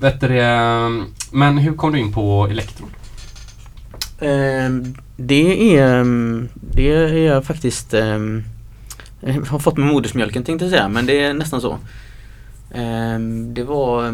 Vet 0.00 0.20
du 0.20 0.28
det, 0.28 0.58
men 1.30 1.58
hur 1.58 1.74
kom 1.74 1.92
du 1.92 1.98
in 1.98 2.12
på 2.12 2.46
elektro? 2.50 2.86
Ehm, 4.20 4.94
det 5.16 5.76
är 5.78 6.00
ehm, 6.00 6.48
Det 6.72 6.90
är 7.26 7.40
faktiskt 7.40 7.94
ehm, 7.94 8.44
Jag 9.20 9.42
har 9.46 9.58
fått 9.58 9.76
med 9.76 9.86
modersmjölken 9.86 10.44
tänkte 10.44 10.64
jag 10.64 10.72
säga 10.72 10.88
men 10.88 11.06
det 11.06 11.20
är 11.20 11.34
nästan 11.34 11.60
så. 11.60 11.78
Det 13.52 13.62
var 13.64 14.12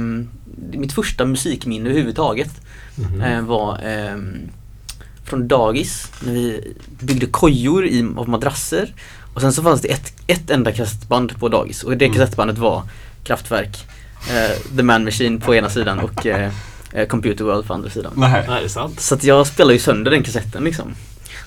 mitt 0.79 0.93
första 0.93 1.25
musikminne 1.25 1.91
överhuvudtaget. 1.91 2.51
Mhm. 2.97 3.21
eh, 3.21 3.41
var 3.43 3.79
från 5.25 5.49
dagis 5.49 6.13
när 6.25 6.33
vi 6.33 6.75
byggde 7.01 7.27
kojor 7.27 7.87
i, 7.87 8.09
av 8.17 8.29
madrasser. 8.29 8.95
Och 9.35 9.41
sen 9.41 9.53
så 9.53 9.63
fanns 9.63 9.81
det 9.81 9.89
ett, 9.89 10.13
ett 10.27 10.51
enda 10.51 10.73
kassettband 10.73 11.39
på 11.41 11.49
dagis 11.49 11.83
och 11.83 11.97
det 11.97 12.05
Mm. 12.05 12.19
kassettbandet 12.19 12.59
var 12.59 12.83
Kraftwerk, 13.25 13.87
eh, 14.31 14.77
The 14.77 14.83
Man 14.83 15.05
Machine 15.05 15.41
på 15.41 15.55
ena 15.55 15.71
sidan 15.71 15.99
och 15.99 16.27
eh, 16.93 17.01
eh, 17.01 17.07
Computer 17.07 17.45
World 17.45 17.67
på 17.67 17.75
andra 17.75 17.91
sidan. 17.91 18.13
Nej. 18.17 18.45
Nej, 18.49 18.61
det 18.61 18.65
är 18.67 18.69
sant. 18.69 19.01
Så 19.01 19.15
att 19.15 19.25
jag 19.25 19.47
spelade 19.47 19.73
ju 19.75 19.81
sönder 19.81 20.11
den 20.11 20.23
kassetten 20.23 20.65
liksom. 20.65 20.95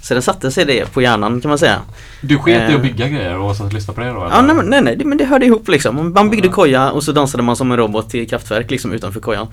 Så 0.01 0.13
den 0.13 0.23
satte 0.23 0.51
sig 0.51 0.65
det 0.65 0.93
på 0.93 1.01
hjärnan 1.01 1.41
kan 1.41 1.49
man 1.49 1.57
säga. 1.57 1.79
Du 2.21 2.37
sket 2.37 2.69
i 2.69 2.73
Eh. 2.73 2.75
att 2.75 2.81
bygga 2.81 3.07
grejer 3.07 3.37
och 3.37 3.55
så 3.55 3.63
att 3.65 3.73
lyssna 3.73 3.93
på 3.93 4.01
det 4.01 4.07
då? 4.09 4.13
Ja, 4.15 4.25
eller? 4.39 4.41
nej, 4.47 4.55
men- 4.55 4.65
nej, 4.65 4.81
nej, 4.81 4.95
det- 4.95 5.05
men 5.05 5.17
det 5.17 5.25
hörde 5.25 5.45
ihop 5.45 5.67
liksom. 5.67 6.13
Man 6.13 6.29
byggde 6.29 6.47
Ja. 6.47 6.53
koja 6.53 6.91
och 6.91 7.03
så 7.03 7.11
dansade 7.11 7.43
man 7.43 7.55
som 7.55 7.71
en 7.71 7.77
robot 7.77 8.09
till 8.09 8.29
kraftverk 8.29 8.71
liksom 8.71 8.91
utanför 8.91 9.19
kojan. 9.19 9.47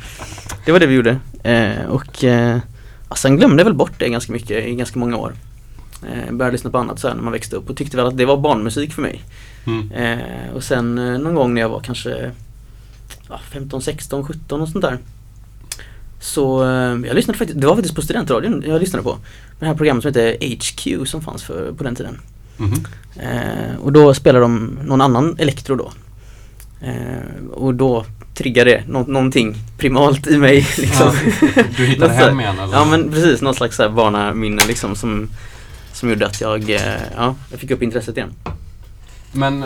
Det 0.66 0.72
var 0.72 0.80
det 0.80 0.86
vi 0.86 0.94
gjorde. 0.94 1.16
Eh, 1.42 1.84
och 1.88 2.24
eh, 2.24 2.58
ja, 3.08 3.14
sen 3.16 3.36
glömde 3.36 3.60
jag 3.60 3.64
väl 3.64 3.74
bort 3.74 3.92
det 3.98 4.08
ganska 4.08 4.32
mycket 4.32 4.66
i 4.66 4.74
ganska 4.74 4.98
många 4.98 5.16
år. 5.16 5.32
Eh, 6.02 6.32
började 6.32 6.52
lyssna 6.52 6.70
på 6.70 6.78
annat 6.78 7.00
sen 7.00 7.16
när 7.16 7.24
man 7.24 7.32
växte 7.32 7.56
upp 7.56 7.70
och 7.70 7.76
tyckte 7.76 7.96
väl 7.96 8.06
att 8.06 8.16
det 8.16 8.24
var 8.24 8.36
barnmusik 8.36 8.92
för 8.92 9.02
mig. 9.02 9.22
Mm. 9.66 9.92
Eh, 9.92 10.54
och 10.54 10.64
sen 10.64 10.98
eh, 10.98 11.18
någon 11.18 11.34
gång 11.34 11.54
när 11.54 11.60
jag 11.60 11.68
var 11.68 11.80
kanske 11.80 12.30
ja, 13.28 13.40
15, 13.52 13.82
16, 13.82 14.24
17 14.24 14.60
och 14.60 14.68
sånt 14.68 14.82
där. 14.84 14.98
Så 16.20 16.62
eh, 16.62 16.68
jag 17.06 17.14
lyssnade 17.14 17.38
faktiskt, 17.38 17.60
det 17.60 17.66
var 17.66 17.74
faktiskt 17.74 17.94
på 17.94 18.02
studentradion 18.02 18.64
jag 18.66 18.80
lyssnade 18.80 19.02
på. 19.02 19.18
Det 19.58 19.66
här 19.66 19.74
programmet 19.74 20.02
som 20.02 20.08
heter 20.08 20.36
HQ 20.56 21.08
som 21.08 21.22
fanns 21.22 21.42
för, 21.42 21.72
på 21.72 21.84
den 21.84 21.94
tiden. 21.94 22.20
Mhm. 22.56 22.84
Eh, 23.16 23.76
och 23.82 23.92
då 23.92 24.14
spelade 24.14 24.44
de 24.44 24.78
någon 24.84 25.00
annan 25.00 25.36
elektro 25.38 25.76
då. 25.76 25.92
Eh, 26.82 27.50
och 27.52 27.74
då 27.74 28.04
triggade 28.34 28.70
det 28.70 28.82
nå- 28.88 29.04
någonting 29.08 29.56
primalt 29.78 30.26
i 30.26 30.36
mig 30.38 30.56
liksom. 30.78 31.10
Ja, 31.56 31.62
du 31.76 31.84
hittade 31.86 32.12
hem 32.12 32.40
igen 32.40 32.58
eller? 32.58 32.72
Ja 32.76 32.84
men 32.84 33.10
precis, 33.10 33.40
något 33.42 33.56
slags 33.56 33.76
barnaminne 33.76 34.62
liksom 34.68 34.96
som 34.96 35.28
Som 35.92 36.08
gjorde 36.10 36.26
att 36.26 36.40
jag, 36.40 36.70
eh, 36.70 36.80
ja, 37.16 37.34
jag 37.50 37.60
fick 37.60 37.70
upp 37.70 37.82
intresset 37.82 38.16
igen. 38.16 38.32
Men 39.32 39.64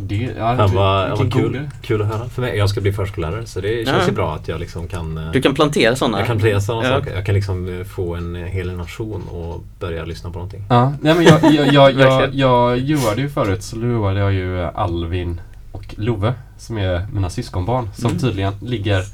det, 0.00 0.34
ja, 0.38 0.56
Fan 0.56 0.74
vad, 0.74 1.18
vad 1.18 1.32
kul, 1.32 1.70
kul 1.82 2.02
att 2.02 2.08
höra. 2.08 2.28
För 2.28 2.42
mig, 2.42 2.56
jag 2.56 2.70
ska 2.70 2.80
bli 2.80 2.92
förskollärare 2.92 3.46
så 3.46 3.60
det 3.60 3.86
känns 3.88 4.08
ju 4.08 4.12
bra 4.12 4.34
att 4.34 4.48
jag 4.48 4.60
liksom 4.60 4.88
kan 4.88 5.18
eh, 5.18 5.30
Du 5.32 5.42
kan 5.42 5.54
plantera 5.54 5.96
sådana. 5.96 6.18
Jag 6.18 6.26
kan 6.26 6.36
plantera 6.38 6.60
sådana 6.60 6.88
Ja. 6.88 6.98
saker. 6.98 7.14
Jag 7.14 7.26
kan 7.26 7.34
liksom 7.34 7.78
eh, 7.80 7.84
få 7.86 8.14
en 8.14 8.36
eh, 8.36 8.42
hel 8.42 8.72
nation 8.76 9.22
och 9.28 9.64
börja 9.80 10.04
lyssna 10.04 10.30
på 10.30 10.34
någonting. 10.38 10.64
Ja, 10.68 10.92
nej 11.00 11.14
men 11.14 11.24
jag, 11.24 11.44
jag, 11.54 11.66
jag, 11.66 11.74
jag, 11.74 11.92
Verkligen. 11.94 12.38
jag 12.38 12.78
joade 12.78 13.20
ju 13.20 13.28
förut 13.28 13.62
så 13.62 13.76
joade 13.76 14.20
jag 14.20 14.32
ju 14.32 14.60
Alvin 14.64 15.40
och 15.72 15.94
Love 15.98 16.34
som 16.58 16.78
är 16.78 17.06
mina 17.12 17.30
syskonbarn 17.30 17.88
som 17.94 18.06
Mm. 18.10 18.18
tydligen 18.20 18.52
ligger 18.62 19.04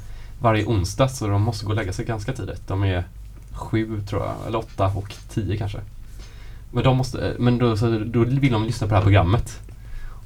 varje 0.41 0.65
onsdag 0.65 1.07
så 1.07 1.27
de 1.27 1.41
måste 1.41 1.65
gå 1.65 1.69
och 1.71 1.75
lägga 1.77 1.93
sig 1.93 2.05
ganska 2.05 2.33
tidigt. 2.33 2.67
De 2.67 2.83
är 2.83 3.03
sju 3.53 4.01
tror 4.09 4.21
jag, 4.21 4.33
eller 4.47 4.57
åtta 4.59 4.91
och 4.95 5.13
tio 5.33 5.57
kanske. 5.57 5.77
Men, 6.71 6.83
de 6.83 6.97
måste, 6.97 7.33
men 7.39 7.57
då, 7.57 7.77
så, 7.77 7.99
då 8.05 8.19
vill 8.23 8.51
de 8.51 8.63
lyssna 8.65 8.87
på 8.87 8.91
det 8.91 8.95
här 8.95 9.03
programmet. 9.03 9.59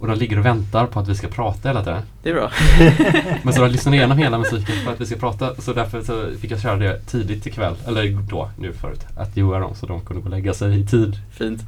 Och 0.01 0.07
de 0.07 0.17
ligger 0.17 0.39
och 0.39 0.45
väntar 0.45 0.85
på 0.85 0.99
att 0.99 1.07
vi 1.07 1.15
ska 1.15 1.27
prata 1.27 1.69
hela 1.69 1.83
tiden. 1.83 2.01
Det 2.23 2.29
är 2.29 2.33
bra. 2.33 2.51
Men 3.43 3.53
så 3.53 3.61
de 3.61 3.71
lyssnar 3.71 3.93
igenom 3.93 4.17
hela 4.17 4.37
musiken 4.39 4.75
för 4.85 4.91
att 4.91 5.01
vi 5.01 5.05
ska 5.05 5.15
prata. 5.15 5.55
Så 5.61 5.73
därför 5.73 6.01
så 6.01 6.25
fick 6.39 6.51
jag 6.51 6.61
köra 6.61 6.75
det 6.75 6.99
tidigt 7.05 7.45
ikväll. 7.47 7.73
Eller 7.87 8.17
då, 8.29 8.49
nu 8.59 8.73
förut. 8.73 9.05
Att 9.17 9.37
joa 9.37 9.59
dem 9.59 9.75
så 9.75 9.85
de 9.85 10.01
kunde 10.01 10.21
gå 10.21 10.25
och 10.25 10.31
lägga 10.31 10.53
sig 10.53 10.79
i 10.79 10.85
tid. 10.87 11.17
Fint. 11.31 11.61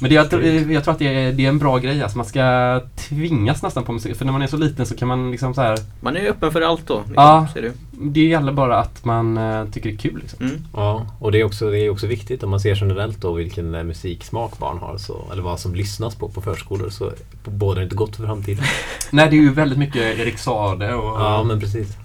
Men 0.00 0.08
det, 0.08 0.14
jag, 0.14 0.30
tror- 0.30 0.44
jag 0.72 0.84
tror 0.84 0.92
att 0.92 0.98
det 0.98 1.14
är, 1.14 1.32
det 1.32 1.44
är 1.44 1.48
en 1.48 1.58
bra 1.58 1.78
grej. 1.78 2.02
Alltså 2.02 2.16
man 2.18 2.26
ska 2.26 2.80
tvingas 3.08 3.62
nästan 3.62 3.84
på 3.84 3.92
musik. 3.92 4.16
För 4.16 4.24
när 4.24 4.32
man 4.32 4.42
är 4.42 4.46
så 4.46 4.56
liten 4.56 4.86
så 4.86 4.96
kan 4.96 5.08
man 5.08 5.30
liksom 5.30 5.54
så 5.54 5.60
här. 5.60 5.78
Man 6.00 6.16
är 6.16 6.20
ju 6.20 6.28
öppen 6.28 6.52
för 6.52 6.60
allt 6.60 6.86
då. 6.86 6.96
Liksom, 6.98 7.14
Ja. 7.16 7.48
Ser 7.54 7.62
du. 7.62 7.72
Det 7.90 8.20
gäller 8.26 8.52
bara 8.52 8.78
att 8.78 9.04
man 9.04 9.36
eh, 9.38 9.64
tycker 9.64 9.88
det 9.88 9.94
är 9.94 9.98
kul. 9.98 10.18
Liksom. 10.20 10.46
Mm. 10.46 10.64
Ja, 10.74 11.06
och 11.18 11.32
det 11.32 11.40
är 11.40 11.44
också, 11.44 11.70
det 11.70 11.78
är 11.78 11.90
också 11.90 12.06
viktigt 12.06 12.42
om 12.42 12.50
man 12.50 12.60
ser 12.60 12.74
generellt 12.80 13.20
då 13.20 13.32
vilken 13.32 13.74
eh, 13.74 13.84
musiksmak 13.84 14.58
barn 14.58 14.78
har. 14.78 14.98
Så, 14.98 15.16
eller 15.32 15.42
vad 15.42 15.60
som 15.60 15.74
lyssnas 15.74 16.14
på 16.14 16.28
på 16.28 16.40
förskolor 16.40 16.90
så 16.90 17.12
bådar 17.44 17.76
det 17.76 17.84
inte 17.84 17.96
gott 17.96 18.16
för 18.16 18.24
framtiden. 18.26 18.64
Nej, 19.10 19.30
det 19.30 19.36
är 19.36 19.40
ju 19.40 19.52
väldigt 19.52 19.78
mycket 19.78 20.18
Erik 20.18 20.38
Saade 20.38 20.94
och... 20.94 21.20
Ja, 21.20 21.42
men 21.44 21.60
precis. 21.60 21.96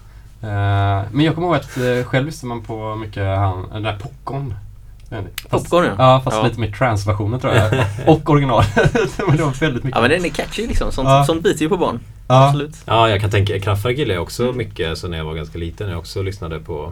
eh, 0.41 1.01
men 1.11 1.19
jag 1.25 1.35
kommer 1.35 1.47
ihåg 1.47 1.55
att 1.55 2.05
själv 2.07 2.25
lyssnar 2.25 2.47
man 2.47 2.61
på 2.63 2.95
mycket 2.95 3.23
han, 3.37 3.65
den 3.73 3.83
där 3.83 3.97
Popcorn. 3.99 4.53
Popcorn, 5.49 5.85
ja. 5.85 5.95
Ja, 5.97 6.21
fast 6.23 6.37
Ja. 6.37 6.43
lite 6.47 6.59
mer 6.59 6.71
trans-versionen 6.71 7.39
tror 7.39 7.53
jag. 7.53 7.85
och 8.07 8.29
original. 8.29 8.63
men 9.27 9.37
det 9.37 9.43
var 9.43 9.59
väldigt 9.59 9.83
mycket. 9.83 9.95
Ja 9.97 10.01
men 10.01 10.09
den 10.11 10.25
är 10.25 10.29
catchy 10.29 10.67
liksom. 10.67 10.91
Sånt, 10.91 11.09
Ja. 11.09 11.23
sånt 11.25 11.43
biter 11.43 11.61
ju 11.61 11.69
på 11.69 11.77
barn. 11.77 11.99
Ja. 12.27 12.45
Absolut. 12.47 12.75
Ja, 12.85 13.09
jag 13.09 13.21
kan 13.21 13.29
tänka, 13.29 13.59
Kraftwerk 13.59 13.97
gillade 13.97 14.13
jag 14.13 14.23
också 14.23 14.51
mycket 14.53 14.97
så 14.97 15.07
när 15.07 15.17
jag 15.17 15.25
var 15.25 15.33
ganska 15.33 15.57
liten. 15.57 15.89
Jag 15.89 15.99
också 15.99 16.21
lyssnade 16.21 16.59
på, 16.59 16.91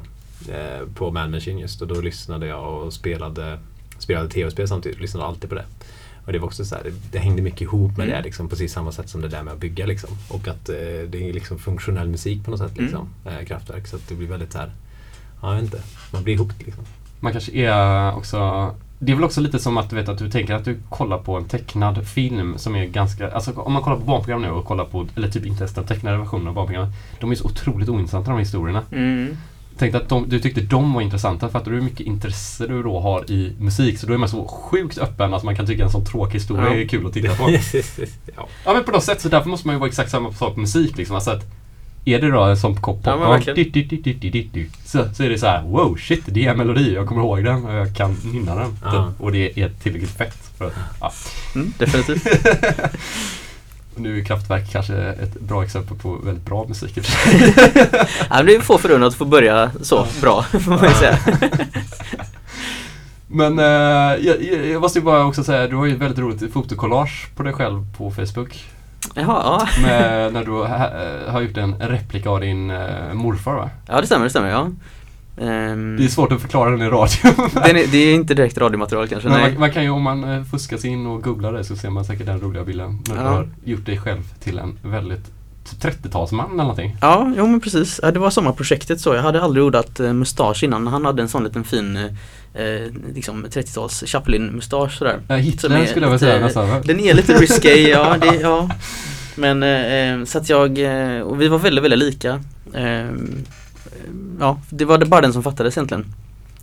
eh, 0.49 0.87
på 0.95 1.11
Man 1.11 1.31
Machine 1.31 1.59
just 1.59 1.81
och 1.81 1.87
då 1.87 2.01
lyssnade 2.01 2.47
jag 2.47 2.73
och 2.83 2.93
spelade, 2.93 3.59
spelade 3.99 4.29
tv-spel 4.29 4.67
samtidigt. 4.67 4.99
Lyssnade 5.01 5.25
alltid 5.25 5.49
på 5.49 5.55
det. 5.55 5.65
Och 6.25 6.31
det 6.33 6.39
var 6.39 6.45
också 6.47 6.65
så 6.65 6.75
här, 6.75 6.83
det, 6.83 6.91
det 7.11 7.19
hängde 7.19 7.41
mycket 7.41 7.61
ihop 7.61 7.97
med 7.97 8.03
Mm. 8.07 8.17
det 8.17 8.23
liksom, 8.23 8.49
precis 8.49 8.73
samma 8.73 8.91
sätt 8.91 9.09
som 9.09 9.21
det 9.21 9.27
där 9.27 9.43
med 9.43 9.53
att 9.53 9.59
bygga 9.59 9.85
liksom. 9.85 10.09
Och 10.27 10.47
att 10.47 10.69
eh, 10.69 10.75
det 11.09 11.29
är 11.29 11.33
liksom 11.33 11.59
funktionell 11.59 12.07
musik 12.09 12.45
på 12.45 12.51
något 12.51 12.59
sätt 12.59 12.77
liksom, 12.77 13.09
eh, 13.25 13.45
Kraftwerk. 13.47 13.87
Så 13.87 13.95
att 13.95 14.07
det 14.07 14.15
blir 14.15 14.27
väldigt 14.27 14.51
så 14.51 14.57
här, 14.57 14.71
ja 15.41 15.47
jag 15.47 15.55
vet 15.55 15.63
inte, 15.63 15.81
man 16.13 16.23
blir 16.23 16.33
ihop 16.33 16.51
liksom. 16.65 16.83
Man 17.25 17.31
kanske 17.31 17.51
är 17.51 18.15
också 18.17 18.71
det 18.99 19.11
är 19.11 19.15
väl 19.15 19.23
också 19.23 19.41
lite 19.41 19.59
som 19.59 19.77
att 19.77 19.89
du 19.89 19.95
vet 19.95 20.09
att 20.09 20.17
du 20.17 20.29
tänker 20.29 20.53
att 20.53 20.65
du 20.65 20.77
kollar 20.89 21.17
på 21.17 21.37
en 21.37 21.45
tecknad 21.45 22.07
film 22.07 22.57
som 22.57 22.75
är 22.75 22.85
ganska, 22.85 23.31
alltså 23.31 23.51
om 23.51 23.73
man 23.73 23.81
kollar 23.81 23.97
på 23.97 24.03
barnprogram 24.03 24.41
nu 24.41 24.49
och 24.49 24.65
kollar 24.65 24.85
på, 24.85 25.07
eller 25.15 25.29
typ 25.29 25.45
inte 25.45 25.63
ens 25.63 25.73
den 25.73 25.85
tecknade 25.85 26.17
versionen 26.17 26.47
av 26.47 26.53
barnprogram. 26.53 26.87
De 27.19 27.31
är 27.31 27.35
så 27.35 27.45
otroligt 27.45 27.89
ointressanta 27.89 28.29
de 28.29 28.33
här 28.33 28.39
historierna. 28.39 28.83
Mm. 28.91 29.37
Tänkte 29.77 29.97
att 29.97 30.09
de, 30.09 30.29
du 30.29 30.39
tyckte 30.39 30.61
de 30.61 30.93
var 30.93 31.01
intressanta. 31.01 31.49
Fattar 31.49 31.71
du 31.71 31.77
hur 31.77 31.83
mycket 31.83 32.07
intresse 32.07 32.67
du 32.67 32.83
då 32.83 32.99
har 32.99 33.31
i 33.31 33.53
musik? 33.59 33.99
Så 33.99 34.07
då 34.07 34.13
är 34.13 34.17
man 34.17 34.29
så 34.29 34.47
sjukt 34.47 34.97
öppen 34.97 35.33
att 35.33 35.43
man 35.43 35.55
kan 35.55 35.67
tycka 35.67 35.83
en 35.83 35.91
sån 35.91 36.05
tråkig 36.05 36.33
historia 36.33 36.63
Ja. 36.65 36.75
är 36.75 36.87
kul 36.87 37.07
att 37.07 37.13
titta 37.13 37.35
på. 37.35 37.49
ja. 38.35 38.47
Ja 38.65 38.73
men 38.73 38.83
på 38.83 38.91
något 38.91 39.03
sätt 39.03 39.21
så 39.21 39.29
därför 39.29 39.49
måste 39.49 39.67
man 39.67 39.75
ju 39.75 39.79
vara 39.79 39.89
exakt 39.89 40.11
samma 40.11 40.31
sak 40.33 40.55
med 40.55 40.61
musik 40.61 40.97
liksom. 40.97 41.15
Alltså 41.15 41.31
att 41.31 41.45
är 42.05 42.21
det 42.21 42.31
då 42.31 42.43
en 42.43 42.57
sån 42.57 42.75
kopp 42.81 42.99
Ja, 43.03 43.11
popcorn, 43.11 43.31
verkligen. 43.31 43.71
dit, 44.51 44.71
så, 44.85 45.05
så 45.13 45.23
är 45.23 45.29
det 45.29 45.37
så 45.37 45.45
här: 45.45 45.63
wow 45.63 45.97
shit 45.97 46.23
det 46.25 46.45
är 46.45 46.51
en 46.51 46.57
melodi, 46.57 46.93
jag 46.93 47.07
kommer 47.07 47.21
ihåg 47.21 47.43
den 47.43 47.65
och 47.65 47.73
jag 47.73 47.95
kan 47.95 48.17
nynna 48.23 48.55
den. 48.55 48.77
Ja. 48.83 48.91
Typ. 48.91 49.21
Och 49.21 49.31
det 49.31 49.59
är 49.59 49.69
tillräckligt 49.69 50.17
fett. 50.17 50.51
För 50.57 50.65
att, 50.65 50.73
ja. 51.01 51.11
Mm, 51.55 51.73
definitivt. 51.77 52.27
Nu 53.97 54.19
är 54.19 54.23
Kraftwerk 54.23 54.71
kanske 54.71 54.95
ett 54.95 55.39
bra 55.39 55.63
exempel 55.63 55.97
på 55.97 56.15
väldigt 56.23 56.45
bra 56.45 56.65
musik. 56.67 56.97
ja, 58.29 58.43
det 58.43 58.55
är 58.55 58.61
få 58.61 58.77
förunnat 58.77 59.07
att 59.07 59.15
få 59.15 59.25
börja 59.25 59.71
så 59.81 60.07
bra, 60.21 60.43
får 60.51 60.71
man 60.71 60.83
ju 60.83 60.95
säga. 60.95 61.19
Men 63.27 63.59
eh, 63.59 64.25
jag 64.25 64.43
jag 64.71 64.81
måste 64.81 64.99
ju 64.99 65.05
bara 65.05 65.25
också 65.25 65.43
säga, 65.43 65.67
du 65.67 65.75
har 65.75 65.85
ju 65.85 65.93
ett 65.93 66.01
väldigt 66.01 66.19
roligt 66.19 66.53
fotokollage 66.53 67.27
på 67.35 67.43
dig 67.43 67.53
själv 67.53 67.85
på 67.97 68.11
Facebook. 68.11 68.65
Jaha, 69.15 69.41
ja. 69.43 69.67
Med, 69.81 70.33
när 70.33 70.43
du 70.45 70.51
ha, 70.51 71.31
har 71.31 71.41
gjort 71.41 71.57
en 71.57 71.75
replika 71.79 72.29
av 72.29 72.39
din 72.41 72.69
eh, 72.71 73.13
morfar 73.13 73.53
va? 73.55 73.69
Ja 73.87 74.01
det 74.01 74.07
stämmer, 74.07 74.23
det 74.23 74.29
stämmer. 74.29 74.49
Ja. 74.49 74.69
Ehm, 75.41 75.97
Det 75.97 76.03
är 76.05 76.07
svårt 76.07 76.31
att 76.31 76.41
förklara 76.41 76.69
den 76.71 76.81
i 76.81 76.85
radio. 76.89 77.17
den 77.53 77.75
är, 77.77 77.91
det 77.91 77.97
är 77.97 78.15
inte 78.15 78.33
direkt 78.33 78.57
radiomaterial 78.57 79.07
kanske, 79.07 79.29
Men 79.29 79.41
man, 79.41 79.59
man 79.59 79.71
kan 79.71 79.83
ju 79.83 79.89
om 79.89 80.01
man 80.01 80.23
eh, 80.23 80.43
fuskar 80.43 80.77
sig 80.77 80.89
in 80.89 81.05
och 81.07 81.23
googlar 81.23 81.53
det 81.53 81.63
så 81.63 81.75
ser 81.75 81.89
man 81.89 82.05
säkert 82.05 82.25
den 82.25 82.39
roliga 82.41 82.63
bilden. 82.63 82.99
När 83.09 83.15
du 83.15 83.21
Ja. 83.21 83.27
har 83.29 83.47
gjort 83.63 83.85
dig 83.85 83.97
själv 83.97 84.21
till 84.39 84.59
en 84.59 84.77
väldigt 84.81 85.31
30-talsman 85.81 86.45
eller 86.45 86.63
någonting. 86.63 86.97
Ja, 87.01 87.33
jo 87.37 87.47
men 87.47 87.59
precis. 87.59 87.99
Ja, 88.03 88.11
det 88.11 88.19
var 88.19 88.29
sommarprojektet 88.29 89.01
så. 89.01 89.15
Jag 89.15 89.21
hade 89.21 89.41
aldrig 89.41 89.65
odlat 89.65 89.99
eh, 89.99 90.13
mustasch 90.13 90.63
innan. 90.63 90.87
Han 90.87 91.05
hade 91.05 91.21
en 91.21 91.29
sån 91.29 91.43
liten 91.43 91.63
fin 91.63 91.97
eh, 92.53 92.91
liksom 93.13 93.45
30-tals 93.45 94.03
Chaplin-mustasch 94.07 94.97
sådär. 94.97 95.19
Eh, 95.29 95.35
Hitler 95.35 95.85
skulle 95.85 96.05
jag 96.05 96.11
väl 96.11 96.19
säga 96.19 96.39
nästan. 96.39 96.81
Den 96.83 96.99
är 96.99 97.13
lite 97.13 97.33
risky, 97.33 97.89
ja, 97.89 98.17
det, 98.21 98.35
ja. 98.35 98.69
Men 99.35 99.63
eh, 99.63 99.93
eh, 99.93 100.23
så 100.23 100.37
att 100.37 100.49
jag, 100.49 100.79
eh, 100.79 101.21
och 101.21 101.41
vi 101.41 101.47
var 101.47 101.57
väldigt, 101.57 101.83
väldigt 101.83 101.99
lika. 101.99 102.43
Eh, 102.73 103.11
ja, 104.39 104.59
det 104.69 104.85
var 104.85 104.97
det 104.97 105.05
bara 105.05 105.21
den 105.21 105.33
som 105.33 105.43
fattades 105.43 105.77
egentligen. 105.77 106.05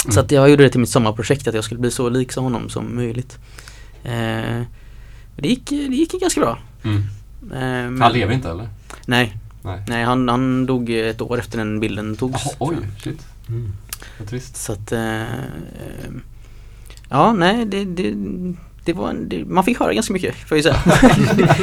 Så 0.08 0.20
att 0.20 0.30
jag 0.30 0.50
gjorde 0.50 0.62
det 0.62 0.68
till 0.70 0.80
mitt 0.80 0.90
sommarprojekt 0.90 1.48
att 1.48 1.54
jag 1.54 1.64
skulle 1.64 1.80
bli 1.80 1.90
så 1.90 2.08
lik 2.08 2.32
som 2.32 2.44
honom 2.44 2.68
som 2.68 2.96
möjligt. 2.96 3.38
Eh, 4.04 4.62
det, 5.36 5.48
gick, 5.48 5.70
det 5.70 5.76
gick 5.76 6.12
ganska 6.12 6.40
bra. 6.40 6.58
Mm. 6.84 7.02
Eh, 7.42 7.58
men- 7.58 8.02
Han 8.02 8.12
lever 8.12 8.34
inte 8.34 8.50
eller? 8.50 8.68
Nej. 9.06 9.36
Nej. 9.62 9.82
Nej, 9.88 10.04
han, 10.04 10.28
han 10.28 10.66
dog 10.66 10.90
ett 10.90 11.20
år 11.20 11.38
efter 11.38 11.58
den 11.58 11.80
bilden 11.80 12.16
togs. 12.16 12.42
Jaha, 12.44 12.54
oj, 12.58 12.76
shit. 13.02 13.26
Mm. 13.48 13.72
Vad 14.18 14.28
trist. 14.28 14.56
Så 14.56 14.72
att 14.72 14.92
eh, 14.92 15.22
Ja, 17.08 17.32
nej 17.32 17.64
det, 17.64 17.84
det, 17.84 18.14
det 18.84 18.92
var 18.92 19.10
en, 19.10 19.28
det, 19.28 19.44
Man 19.44 19.64
fick 19.64 19.80
höra 19.80 19.94
ganska 19.94 20.12
mycket 20.12 20.34
får 20.34 20.58
jag 20.58 20.64
säga. 20.64 20.76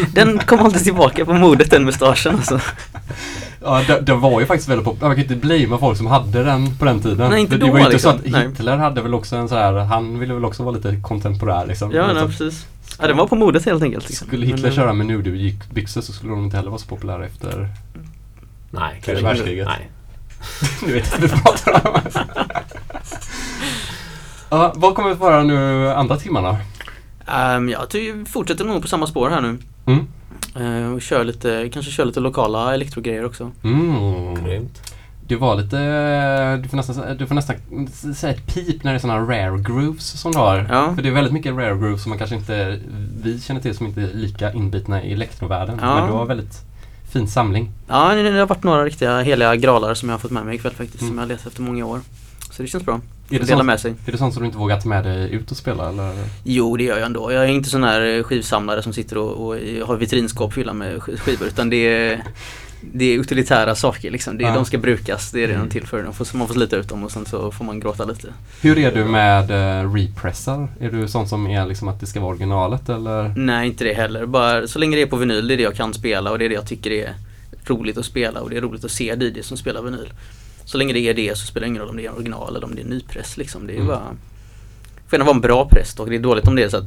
den 0.14 0.40
kom 0.40 0.60
alltid 0.60 0.84
tillbaka 0.84 1.26
på 1.26 1.34
modet 1.34 1.72
den 1.72 1.86
mustaschen 1.86 2.36
alltså. 2.36 2.60
Ja, 3.64 3.84
det, 3.88 4.02
det 4.02 4.14
var 4.14 4.40
ju 4.40 4.46
faktiskt 4.46 4.70
väldigt 4.70 4.86
populärt. 4.86 5.02
Man 5.08 5.16
kan 5.16 5.24
inte 5.24 5.36
blamea 5.36 5.78
folk 5.78 5.98
som 5.98 6.08
hade 6.08 6.44
den 6.44 6.78
på 6.78 6.86
den 6.86 7.00
tiden. 7.02 7.30
Nej, 7.30 7.42
inte 7.42 7.54
det, 7.54 7.58
det 7.60 7.66
då, 7.66 7.72
var 7.72 7.80
ju 7.80 7.84
inte 7.86 7.94
liksom. 7.94 8.12
så 8.12 8.18
att 8.26 8.32
Nej. 8.32 8.48
Hitler 8.48 8.78
hade 8.78 9.02
väl 9.02 9.14
också 9.14 9.36
en 9.36 9.50
så 9.50 9.56
här, 9.56 9.74
han 9.74 10.20
ville 10.20 10.34
väl 10.34 10.46
också 10.46 10.64
vara 10.64 10.76
lite 10.76 10.96
kontemporär 11.04 11.66
liksom. 11.68 11.92
Ja, 11.92 12.08
nej, 12.14 12.16
så- 12.22 12.28
precis. 12.28 12.66
Ja, 13.00 13.08
den 13.08 13.18
var 13.18 13.28
på 13.28 13.36
modet 13.36 13.66
helt 13.66 13.84
enkelt. 13.84 14.10
Liksom. 14.10 14.28
Skulle 14.28 14.46
Hitler 14.46 14.70
eh, 14.70 14.76
köra 14.76 14.94
med 14.94 15.08
nude-byxor 15.08 16.02
så 16.02 16.14
skulle 16.14 16.32
de 16.32 16.44
inte 16.44 16.58
heller 16.58 16.70
vara 16.70 16.80
så 16.80 16.88
populära 16.88 17.26
efter 17.26 17.70
Nej, 18.72 19.02
Tredje 19.06 19.24
världskriget. 19.24 19.68
Nej. 19.68 19.90
Du 20.86 20.94
vet 20.94 21.12
vad 21.12 21.22
du 21.22 21.30
pratar 21.30 21.88
om. 21.88 22.02
ja, 24.50 24.74
vad 24.76 24.96
kommer 24.96 25.10
vi 25.10 25.16
få 25.16 25.24
höra 25.24 25.44
nu 25.44 25.90
andra 25.90 26.18
timmarna? 26.18 26.58
ehm, 27.28 27.70
jag 27.70 27.88
fortsätter 28.28 28.66
nog 28.66 28.82
på 28.82 28.88
samma 28.88 29.08
spår 29.08 29.30
här 29.30 29.42
nu. 29.42 29.58
Mm. 29.86 30.08
Eh, 30.56 30.94
och 30.94 31.02
kör 31.02 31.24
lite, 31.24 31.70
kanske 31.74 31.92
kör 31.92 32.06
lite 32.06 32.20
lokala 32.20 32.74
elektrogrejer 32.74 33.26
också. 33.26 33.52
Mm. 33.64 34.46
Grymt. 34.46 34.89
Du 35.30 35.36
var 35.36 35.56
lite, 35.56 35.78
du 36.58 36.70
får 36.70 36.78
nästan, 36.78 37.18
du 37.18 37.28
får 37.28 37.36
nästan 37.36 37.56
säga 38.16 38.34
ett 38.34 38.48
pip 38.54 38.84
när 38.84 38.92
det 38.92 38.98
är 38.98 39.00
sådana 39.00 39.20
rare 39.20 39.58
grooves 39.62 40.22
som 40.22 40.32
du 40.32 40.38
har. 40.38 40.68
Ja. 40.70 40.96
För 40.96 41.02
det 41.02 41.10
är 41.10 41.14
väldigt 41.14 41.34
mycket 41.34 41.54
rare 41.56 41.78
grooves 41.78 42.04
som 42.04 42.10
man 42.10 42.18
kanske 42.18 42.36
inte, 42.36 42.80
vi 43.24 43.42
känner 43.42 43.62
till 43.62 43.76
som 43.78 43.86
inte 43.86 44.02
är 44.02 44.10
lika 44.14 44.54
inbitna 44.54 45.04
i 45.04 45.14
elektrovärlden. 45.14 45.80
Ja. 45.82 45.96
Men 45.96 46.08
du 46.08 46.14
har 46.14 46.26
väldigt 46.26 46.62
fin 47.12 47.28
samling. 47.28 47.72
Ja, 47.88 48.14
det, 48.16 48.32
det 48.32 48.40
har 48.40 48.48
varit 48.48 48.64
några 48.64 48.86
riktiga 48.86 49.22
heliga 49.22 49.56
gralar 49.56 49.94
som 49.94 50.10
jag 50.10 50.14
har 50.14 50.20
fått 50.20 50.32
med 50.32 50.46
mig 50.46 50.56
ikväll 50.56 50.74
faktiskt. 50.74 51.02
Mm. 51.02 51.10
Som 51.10 51.18
jag 51.18 51.24
har 51.24 51.30
letat 51.30 51.48
efter 51.48 51.62
många 51.62 51.86
år. 51.86 52.02
Så 52.52 52.62
det 52.62 52.68
känns 52.68 52.86
bra. 52.86 53.02
Är 53.30 53.40
det, 53.40 53.46
sånt, 53.46 53.66
med 53.66 53.80
sig. 53.80 53.94
är 54.08 54.12
det 54.12 54.18
sånt 54.18 54.34
som 54.34 54.44
du 54.44 54.48
inte 54.48 54.58
vågar 54.58 54.82
ta 54.82 54.90
med 54.90 55.04
dig 55.04 55.32
ut 55.32 55.52
och 55.52 55.58
spela 55.58 55.90
eller? 55.90 56.14
Jo, 56.44 56.78
det 56.78 56.84
gör 56.84 56.98
jag 56.98 57.06
ändå. 57.06 57.32
Jag 57.32 57.44
är 57.44 57.48
inte 57.48 57.70
sån 57.70 57.84
här 57.84 58.24
skivsamlare 58.24 58.84
som 58.84 58.94
sitter 58.94 59.18
och, 59.18 59.48
och 59.48 59.56
har 59.88 59.96
vitrinskåp 59.96 60.54
fyllda 60.54 60.74
med 60.74 60.98
sk- 60.98 61.18
skivor 61.18 61.48
utan 61.48 61.70
det 61.70 61.76
är 61.76 62.24
det 62.82 63.06
är 63.06 63.20
utilitära 63.20 63.76
saker 63.76 64.12
liksom. 64.12 64.38
Det 64.38 64.44
är, 64.44 64.48
Ja. 64.48 64.54
De 64.56 64.66
ska 64.66 64.78
brukas, 64.78 65.32
det 65.32 65.44
är 65.44 65.48
det 65.48 65.54
Mm. 65.54 65.68
de 65.68 65.72
till 65.74 65.88
för. 65.88 66.12
Får, 66.12 66.38
man 66.38 66.48
får 66.48 66.54
slita 66.54 66.76
ut 66.76 66.90
dem 66.90 67.04
och 67.04 67.12
sen 67.12 67.26
så 67.26 67.52
får 67.52 67.66
man 67.66 67.80
gråta 67.80 68.06
lite. 68.06 68.28
Hur 68.62 68.78
är 68.78 68.92
du 68.96 69.06
med 69.06 69.52
uh, 69.86 69.94
repressar? 69.94 70.68
Är 70.80 70.90
du 70.92 71.08
sån 71.08 71.28
som 71.28 71.48
är 71.48 71.66
liksom 71.66 71.88
att 71.88 72.00
det 72.00 72.06
ska 72.08 72.20
vara 72.20 72.30
originalet 72.32 72.90
eller? 72.90 73.34
Nej, 73.38 73.68
inte 73.68 73.84
det 73.84 73.94
heller. 73.94 74.26
Bara 74.26 74.68
så 74.68 74.80
länge 74.80 74.96
det 74.96 75.02
är 75.02 75.06
på 75.06 75.16
vinyl, 75.18 75.48
det 75.48 75.54
är 75.54 75.58
det 75.58 75.64
jag 75.64 75.76
kan 75.76 75.94
spela 75.94 76.32
och 76.32 76.40
det 76.40 76.46
är 76.46 76.50
det 76.50 76.56
jag 76.56 76.68
tycker 76.68 76.92
är 76.92 77.14
roligt 77.66 77.98
att 77.98 78.06
spela 78.06 78.40
och 78.42 78.50
det 78.50 78.58
är 78.58 78.62
roligt 78.62 78.86
att 78.86 78.92
se 78.92 79.16
DJs 79.20 79.46
som 79.48 79.58
spelar 79.58 79.82
vinyl. 79.82 80.10
Så 80.66 80.78
länge 80.78 80.94
det 80.94 81.00
är 81.00 81.14
det 81.14 81.38
så 81.38 81.46
spelar 81.46 81.66
det 81.68 81.70
ingen 81.70 81.82
roll 81.82 81.90
om 81.90 81.98
det 81.98 82.06
är 82.06 82.14
original 82.16 82.56
eller 82.56 82.66
om 82.66 82.76
det 82.76 82.82
är 82.82 82.86
nypress 82.86 83.38
liksom. 83.38 83.68
Det 83.68 83.74
är 83.74 83.76
Mm. 83.76 83.88
bara 83.88 84.02
får 85.08 85.18
gärna 85.18 85.26
vara 85.26 85.36
en 85.36 85.42
bra 85.42 85.70
press 85.70 85.96
och 86.00 86.10
det 86.10 86.16
är 86.16 86.20
dåligt 86.20 86.48
om 86.48 86.56
det 86.56 86.64
är 86.64 86.70
så 86.70 86.78
att 86.78 86.86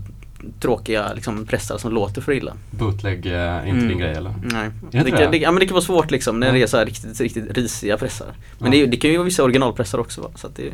tråkiga 0.60 1.12
liksom, 1.14 1.46
pressar 1.46 1.78
som 1.78 1.92
låter 1.92 2.20
för 2.22 2.32
illa. 2.32 2.52
Bootleg 2.70 3.26
eh, 3.26 3.32
är 3.32 3.58
inte 3.66 3.70
Mm. 3.70 3.88
din 3.88 3.98
grej 3.98 4.12
eller? 4.14 4.34
Nej. 4.42 4.70
det 4.80 4.86
Det, 4.90 4.98
inte 5.08 5.10
kan, 5.22 5.30
det? 5.30 5.38
ja, 5.38 5.50
men 5.50 5.60
det 5.60 5.66
kan 5.66 5.74
vara 5.74 5.84
svårt 5.84 6.10
liksom 6.10 6.40
när 6.40 6.46
Ja. 6.46 6.52
det 6.52 6.62
är 6.62 6.66
så 6.66 6.76
här 6.76 6.86
riktigt, 6.86 7.20
riktigt 7.20 7.56
risiga 7.58 7.96
pressar. 7.98 8.26
Men 8.58 8.72
Ja. 8.72 8.78
det, 8.78 8.86
det 8.86 8.96
kan 8.96 9.10
ju 9.10 9.16
vara 9.16 9.24
vissa 9.24 9.42
originalpressar 9.44 9.98
också. 9.98 10.20
Va? 10.20 10.28
Så 10.34 10.46
att 10.46 10.56
det, 10.56 10.72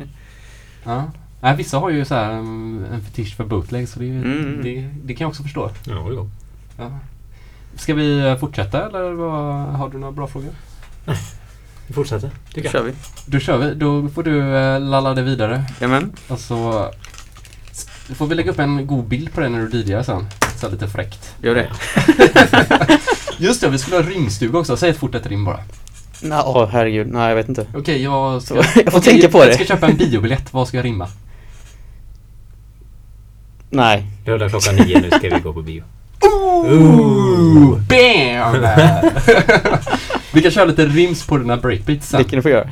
Ja. 0.85 1.11
Nej, 1.41 1.55
vissa 1.57 1.77
har 1.77 1.89
ju 1.89 2.05
så 2.05 2.15
här 2.15 2.31
um, 2.39 2.85
en 2.93 3.01
fetisch 3.01 3.35
för 3.35 3.43
bootleg 3.45 3.89
så 3.89 3.99
det, 3.99 4.05
ju- 4.05 4.23
Mm. 4.23 4.59
det, 4.63 4.89
det 5.03 5.13
kan 5.15 5.25
jag 5.25 5.29
också 5.29 5.43
förstå. 5.43 5.71
Ja, 5.85 5.93
det 6.09 6.15
går. 6.15 6.29
Ja. 6.77 6.91
Ska 7.75 7.93
vi 7.93 8.19
eh, 8.19 8.37
fortsätta 8.37 8.85
eller 8.89 9.11
vad, 9.11 9.53
har 9.65 9.89
du 9.89 9.97
några 9.97 10.11
bra 10.11 10.27
frågor? 10.27 10.49
Vi 11.87 11.93
fortsätter, 11.93 12.29
då 12.55 12.61
kör 12.61 12.83
vi. 12.83 12.93
Då 13.25 13.39
kör 13.39 13.57
vi. 13.57 13.73
Då 13.75 14.09
får 14.09 14.23
du 14.23 14.55
eh, 14.55 14.79
lalla 14.81 15.13
det 15.13 15.21
vidare. 15.21 15.63
Jajamän. 15.81 16.11
Och 16.27 16.39
så 16.39 16.91
s- 18.11 18.17
får 18.17 18.27
vi 18.27 18.35
lägga 18.35 18.51
upp 18.51 18.59
en 18.59 18.87
god 18.87 19.05
bild 19.05 19.33
på 19.33 19.41
det 19.41 19.49
när 19.49 19.61
du 19.67 19.77
DJar 19.77 20.03
sen. 20.03 20.27
Så 20.57 20.69
lite 20.69 20.87
fräckt. 20.87 21.33
Gör 21.41 21.55
det. 21.55 21.69
Just 23.37 23.61
det, 23.61 23.69
vi 23.69 23.77
skulle 23.77 23.95
ha 23.95 24.03
ringstuga 24.03 24.59
också. 24.59 24.77
Säg 24.77 24.89
ett 24.89 24.97
fort 24.97 25.15
ett 25.15 25.25
rim 25.27 25.45
bara. 25.45 25.59
Nå, 26.21 26.43
åh, 26.45 26.69
herregud. 26.71 27.07
Nej, 27.07 27.29
jag 27.29 27.35
vet 27.35 27.49
inte. 27.49 27.65
Okej, 27.75 28.03
jag 28.03 28.41
ska... 28.41 28.55
Jag 28.55 28.65
får 28.91 28.99
Okej, 28.99 29.01
tänka 29.13 29.29
på 29.29 29.37
Jag 29.39 29.47
det. 29.47 29.53
ska 29.53 29.65
köpa 29.65 29.87
en 29.87 29.97
biobiljett. 29.97 30.53
Vad 30.53 30.67
ska 30.67 30.77
jag 30.77 30.85
rimma? 30.85 31.07
Nej. 33.69 34.05
Lördag 34.25 34.49
klockan 34.49 34.75
nio 34.75 34.99
nu 35.01 35.09
ska 35.09 35.19
vi 35.35 35.39
gå 35.43 35.53
på 35.53 35.61
bio. 35.61 35.83
Ooh! 36.21 37.79
Bam! 37.79 38.65
vi 40.33 40.41
kan 40.41 40.51
köra 40.51 40.65
lite 40.65 40.85
rims 40.85 41.25
på 41.25 41.37
dina 41.37 41.57
breakbeats 41.57 42.09
sen. 42.09 42.23
Det 42.23 42.29
kan 42.29 42.35
du 42.37 42.41
få 42.41 42.49
göra. 42.49 42.69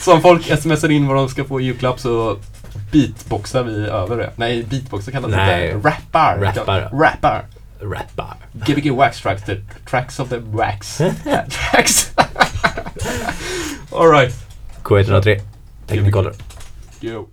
Så 0.00 0.12
om 0.14 0.22
folk 0.22 0.60
smsar 0.60 0.90
in 0.90 1.06
vad 1.06 1.16
de 1.16 1.28
ska 1.28 1.44
få 1.44 1.60
i 1.60 1.64
julklapp 1.64 2.00
så 2.00 2.36
beatboxar 2.94 3.62
vi 3.62 3.72
över 3.86 4.16
det. 4.16 4.30
Nej, 4.36 4.62
beatboxar 4.62 5.12
kallas 5.12 5.30
det 5.30 5.36
Nej. 5.36 5.70
inte. 5.70 5.88
Rappar. 5.88 6.38
Rappar. 6.38 6.90
Rappar. 6.92 7.44
Rappar. 7.80 8.36
Gbg 8.52 8.90
Wax 8.90 9.20
Tracks, 9.20 9.42
the 9.42 9.56
tracks 9.90 10.20
of 10.20 10.28
the 10.28 10.38
wax. 10.38 10.96
tracks. 11.50 12.12
Alright. 13.92 14.34
K103. 14.82 15.40
Technicolor. 15.86 16.32
Yo. 17.00 17.26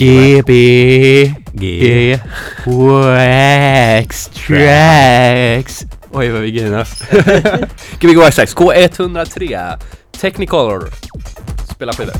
GB 0.00 0.50
G. 1.52 2.18
Wax 2.64 4.28
Tracks. 4.28 5.84
Oj 6.12 6.28
vad 6.28 6.42
vi 6.42 6.50
grinar. 6.50 6.88
Gbg 8.00 8.18
Wax 8.18 8.34
Tracks? 8.34 8.54
K103 8.56 9.76
Technicolor. 10.20 10.90
Spela 11.74 11.92
skivor 11.92 12.14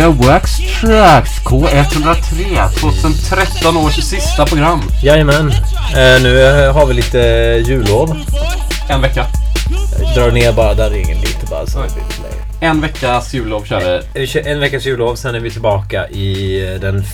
Wax 0.00 0.58
Tracks 0.80 1.40
K103 1.44 2.68
2013 2.80 3.76
års 3.76 3.94
sista 3.94 4.46
program. 4.46 4.80
Jajamän. 5.02 5.48
Eh, 5.48 6.22
nu 6.22 6.42
eh, 6.42 6.74
har 6.74 6.86
vi 6.86 6.94
lite 6.94 7.18
jullov. 7.66 8.16
En 8.88 9.02
vecka. 9.02 9.26
Drar 10.14 10.30
ner 10.30 10.52
bara 10.52 10.74
där 10.74 10.90
ringen 10.90 11.20
lite 11.20 11.46
bara 11.50 11.66
så 11.66 11.78
det 11.78 11.94
blir 11.94 12.04
lite 12.04 12.22
längre. 12.22 12.44
En 12.60 12.80
veckas 12.80 13.34
jullov 13.34 13.64
kör 13.64 14.02
vi. 14.14 14.26
Kör 14.26 14.48
En 14.48 14.60
veckas 14.60 14.86
jullov, 14.86 15.14
sen 15.14 15.34
är 15.34 15.40
vi 15.40 15.50
tillbaka 15.50 16.08
i 16.08 16.62
eh, 16.74 16.80
den 16.80 17.04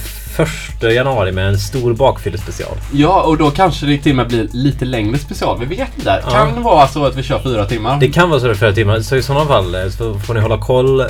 första 0.47 0.91
januari 0.91 1.33
med 1.33 1.49
en 1.49 1.59
stor 1.59 1.95
bakfyllespecial. 1.95 2.77
Ja, 2.93 3.23
och 3.23 3.39
då 3.39 3.51
kanske 3.51 3.87
det 3.87 3.99
till 3.99 4.13
och 4.13 4.17
med 4.17 4.29
blir 4.29 4.49
lite 4.53 4.85
längre 4.85 5.19
special. 5.19 5.59
Vi 5.61 5.67
vet 5.67 5.89
inte. 5.97 6.23
Ja. 6.25 6.31
Kan 6.31 6.55
det 6.55 6.61
vara 6.61 6.89
så 6.89 7.07
att 7.07 7.17
vi 7.17 7.23
kör 7.23 7.39
fyra 7.39 7.65
timmar? 7.65 8.01
Det 8.01 8.09
kan 8.09 8.31
vara 8.31 8.41
så 8.41 8.51
i 8.51 8.55
flera 8.55 8.73
timmar, 8.73 9.01
så 9.01 9.17
i 9.17 9.23
sådana 9.23 9.47
fall 9.47 9.75
eh, 9.75 9.89
så 9.89 10.15
får 10.19 10.35
ni 10.35 10.41
hålla 10.41 10.59
koll. 10.59 11.01
Eh, 11.01 11.07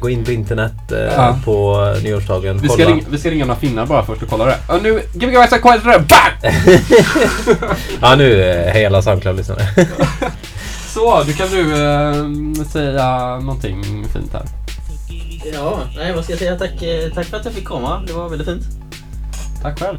gå 0.00 0.10
in 0.10 0.24
på 0.24 0.32
internet 0.32 0.72
eh, 0.92 0.98
Ja. 0.98 1.38
på 1.44 1.94
nyårsdagen. 2.02 2.58
Vi 2.58 2.68
ska, 2.68 2.84
ringa, 2.84 3.02
vi 3.10 3.18
ska 3.18 3.30
ringa 3.30 3.44
några 3.44 3.60
finnar 3.60 3.86
bara 3.86 4.04
först 4.06 4.22
och 4.22 4.28
kolla 4.28 4.44
det. 4.44 4.56
Och 4.68 4.82
nu, 4.82 5.02
Gbg 5.14 5.36
West 5.38 5.52
K103, 5.52 5.82
BANG! 6.08 6.52
ja, 8.00 8.14
nu 8.16 8.42
eh, 8.42 8.72
hej 8.72 8.86
alla 8.86 9.02
Soundcloud-lyssnare. 9.02 9.62
Så, 10.94 11.22
du 11.22 11.32
kan 11.32 11.48
du 11.48 11.82
eh, 11.82 12.64
säga 12.72 13.38
någonting 13.38 14.04
fint 14.12 14.32
här. 14.32 14.42
Ja, 15.54 15.78
nej 15.96 16.12
vad 16.14 16.24
ska 16.24 16.32
jag 16.32 16.38
säga? 16.40 16.56
Tack, 16.58 16.82
eh, 16.82 17.12
tack 17.14 17.26
för 17.26 17.36
att 17.36 17.44
jag 17.44 17.54
fick 17.54 17.64
komma. 17.64 18.02
Det 18.06 18.12
var 18.12 18.28
väldigt 18.28 18.48
fint. 18.48 18.62
Tack 19.62 19.80
själv. 19.80 19.98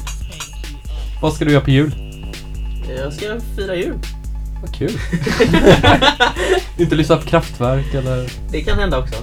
Vad 1.22 1.32
ska 1.32 1.44
du 1.44 1.52
göra 1.52 1.64
på 1.64 1.70
jul? 1.70 1.94
Jag 2.98 3.12
ska 3.12 3.26
fira 3.56 3.74
jul. 3.74 3.94
Vad 4.62 4.74
kul. 4.74 4.98
Inte 6.78 6.94
lyssna 6.94 7.16
på 7.16 7.26
kraftverk 7.26 7.94
eller? 7.94 8.30
Det 8.50 8.60
kan 8.62 8.78
hända 8.78 8.98
också. 8.98 9.14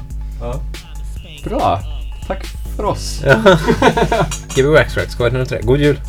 Bra. 1.50 1.80
Tack 2.28 2.46
för 2.76 2.86
oss. 2.86 3.22
Gbg 4.56 4.66
Waxtrax, 4.66 5.18
K103. 5.18 5.66
God 5.66 5.80
jul! 5.80 6.00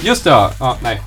Just 0.00 0.24
det, 0.24 0.30
ja 0.30 0.76
nej. 0.82 1.00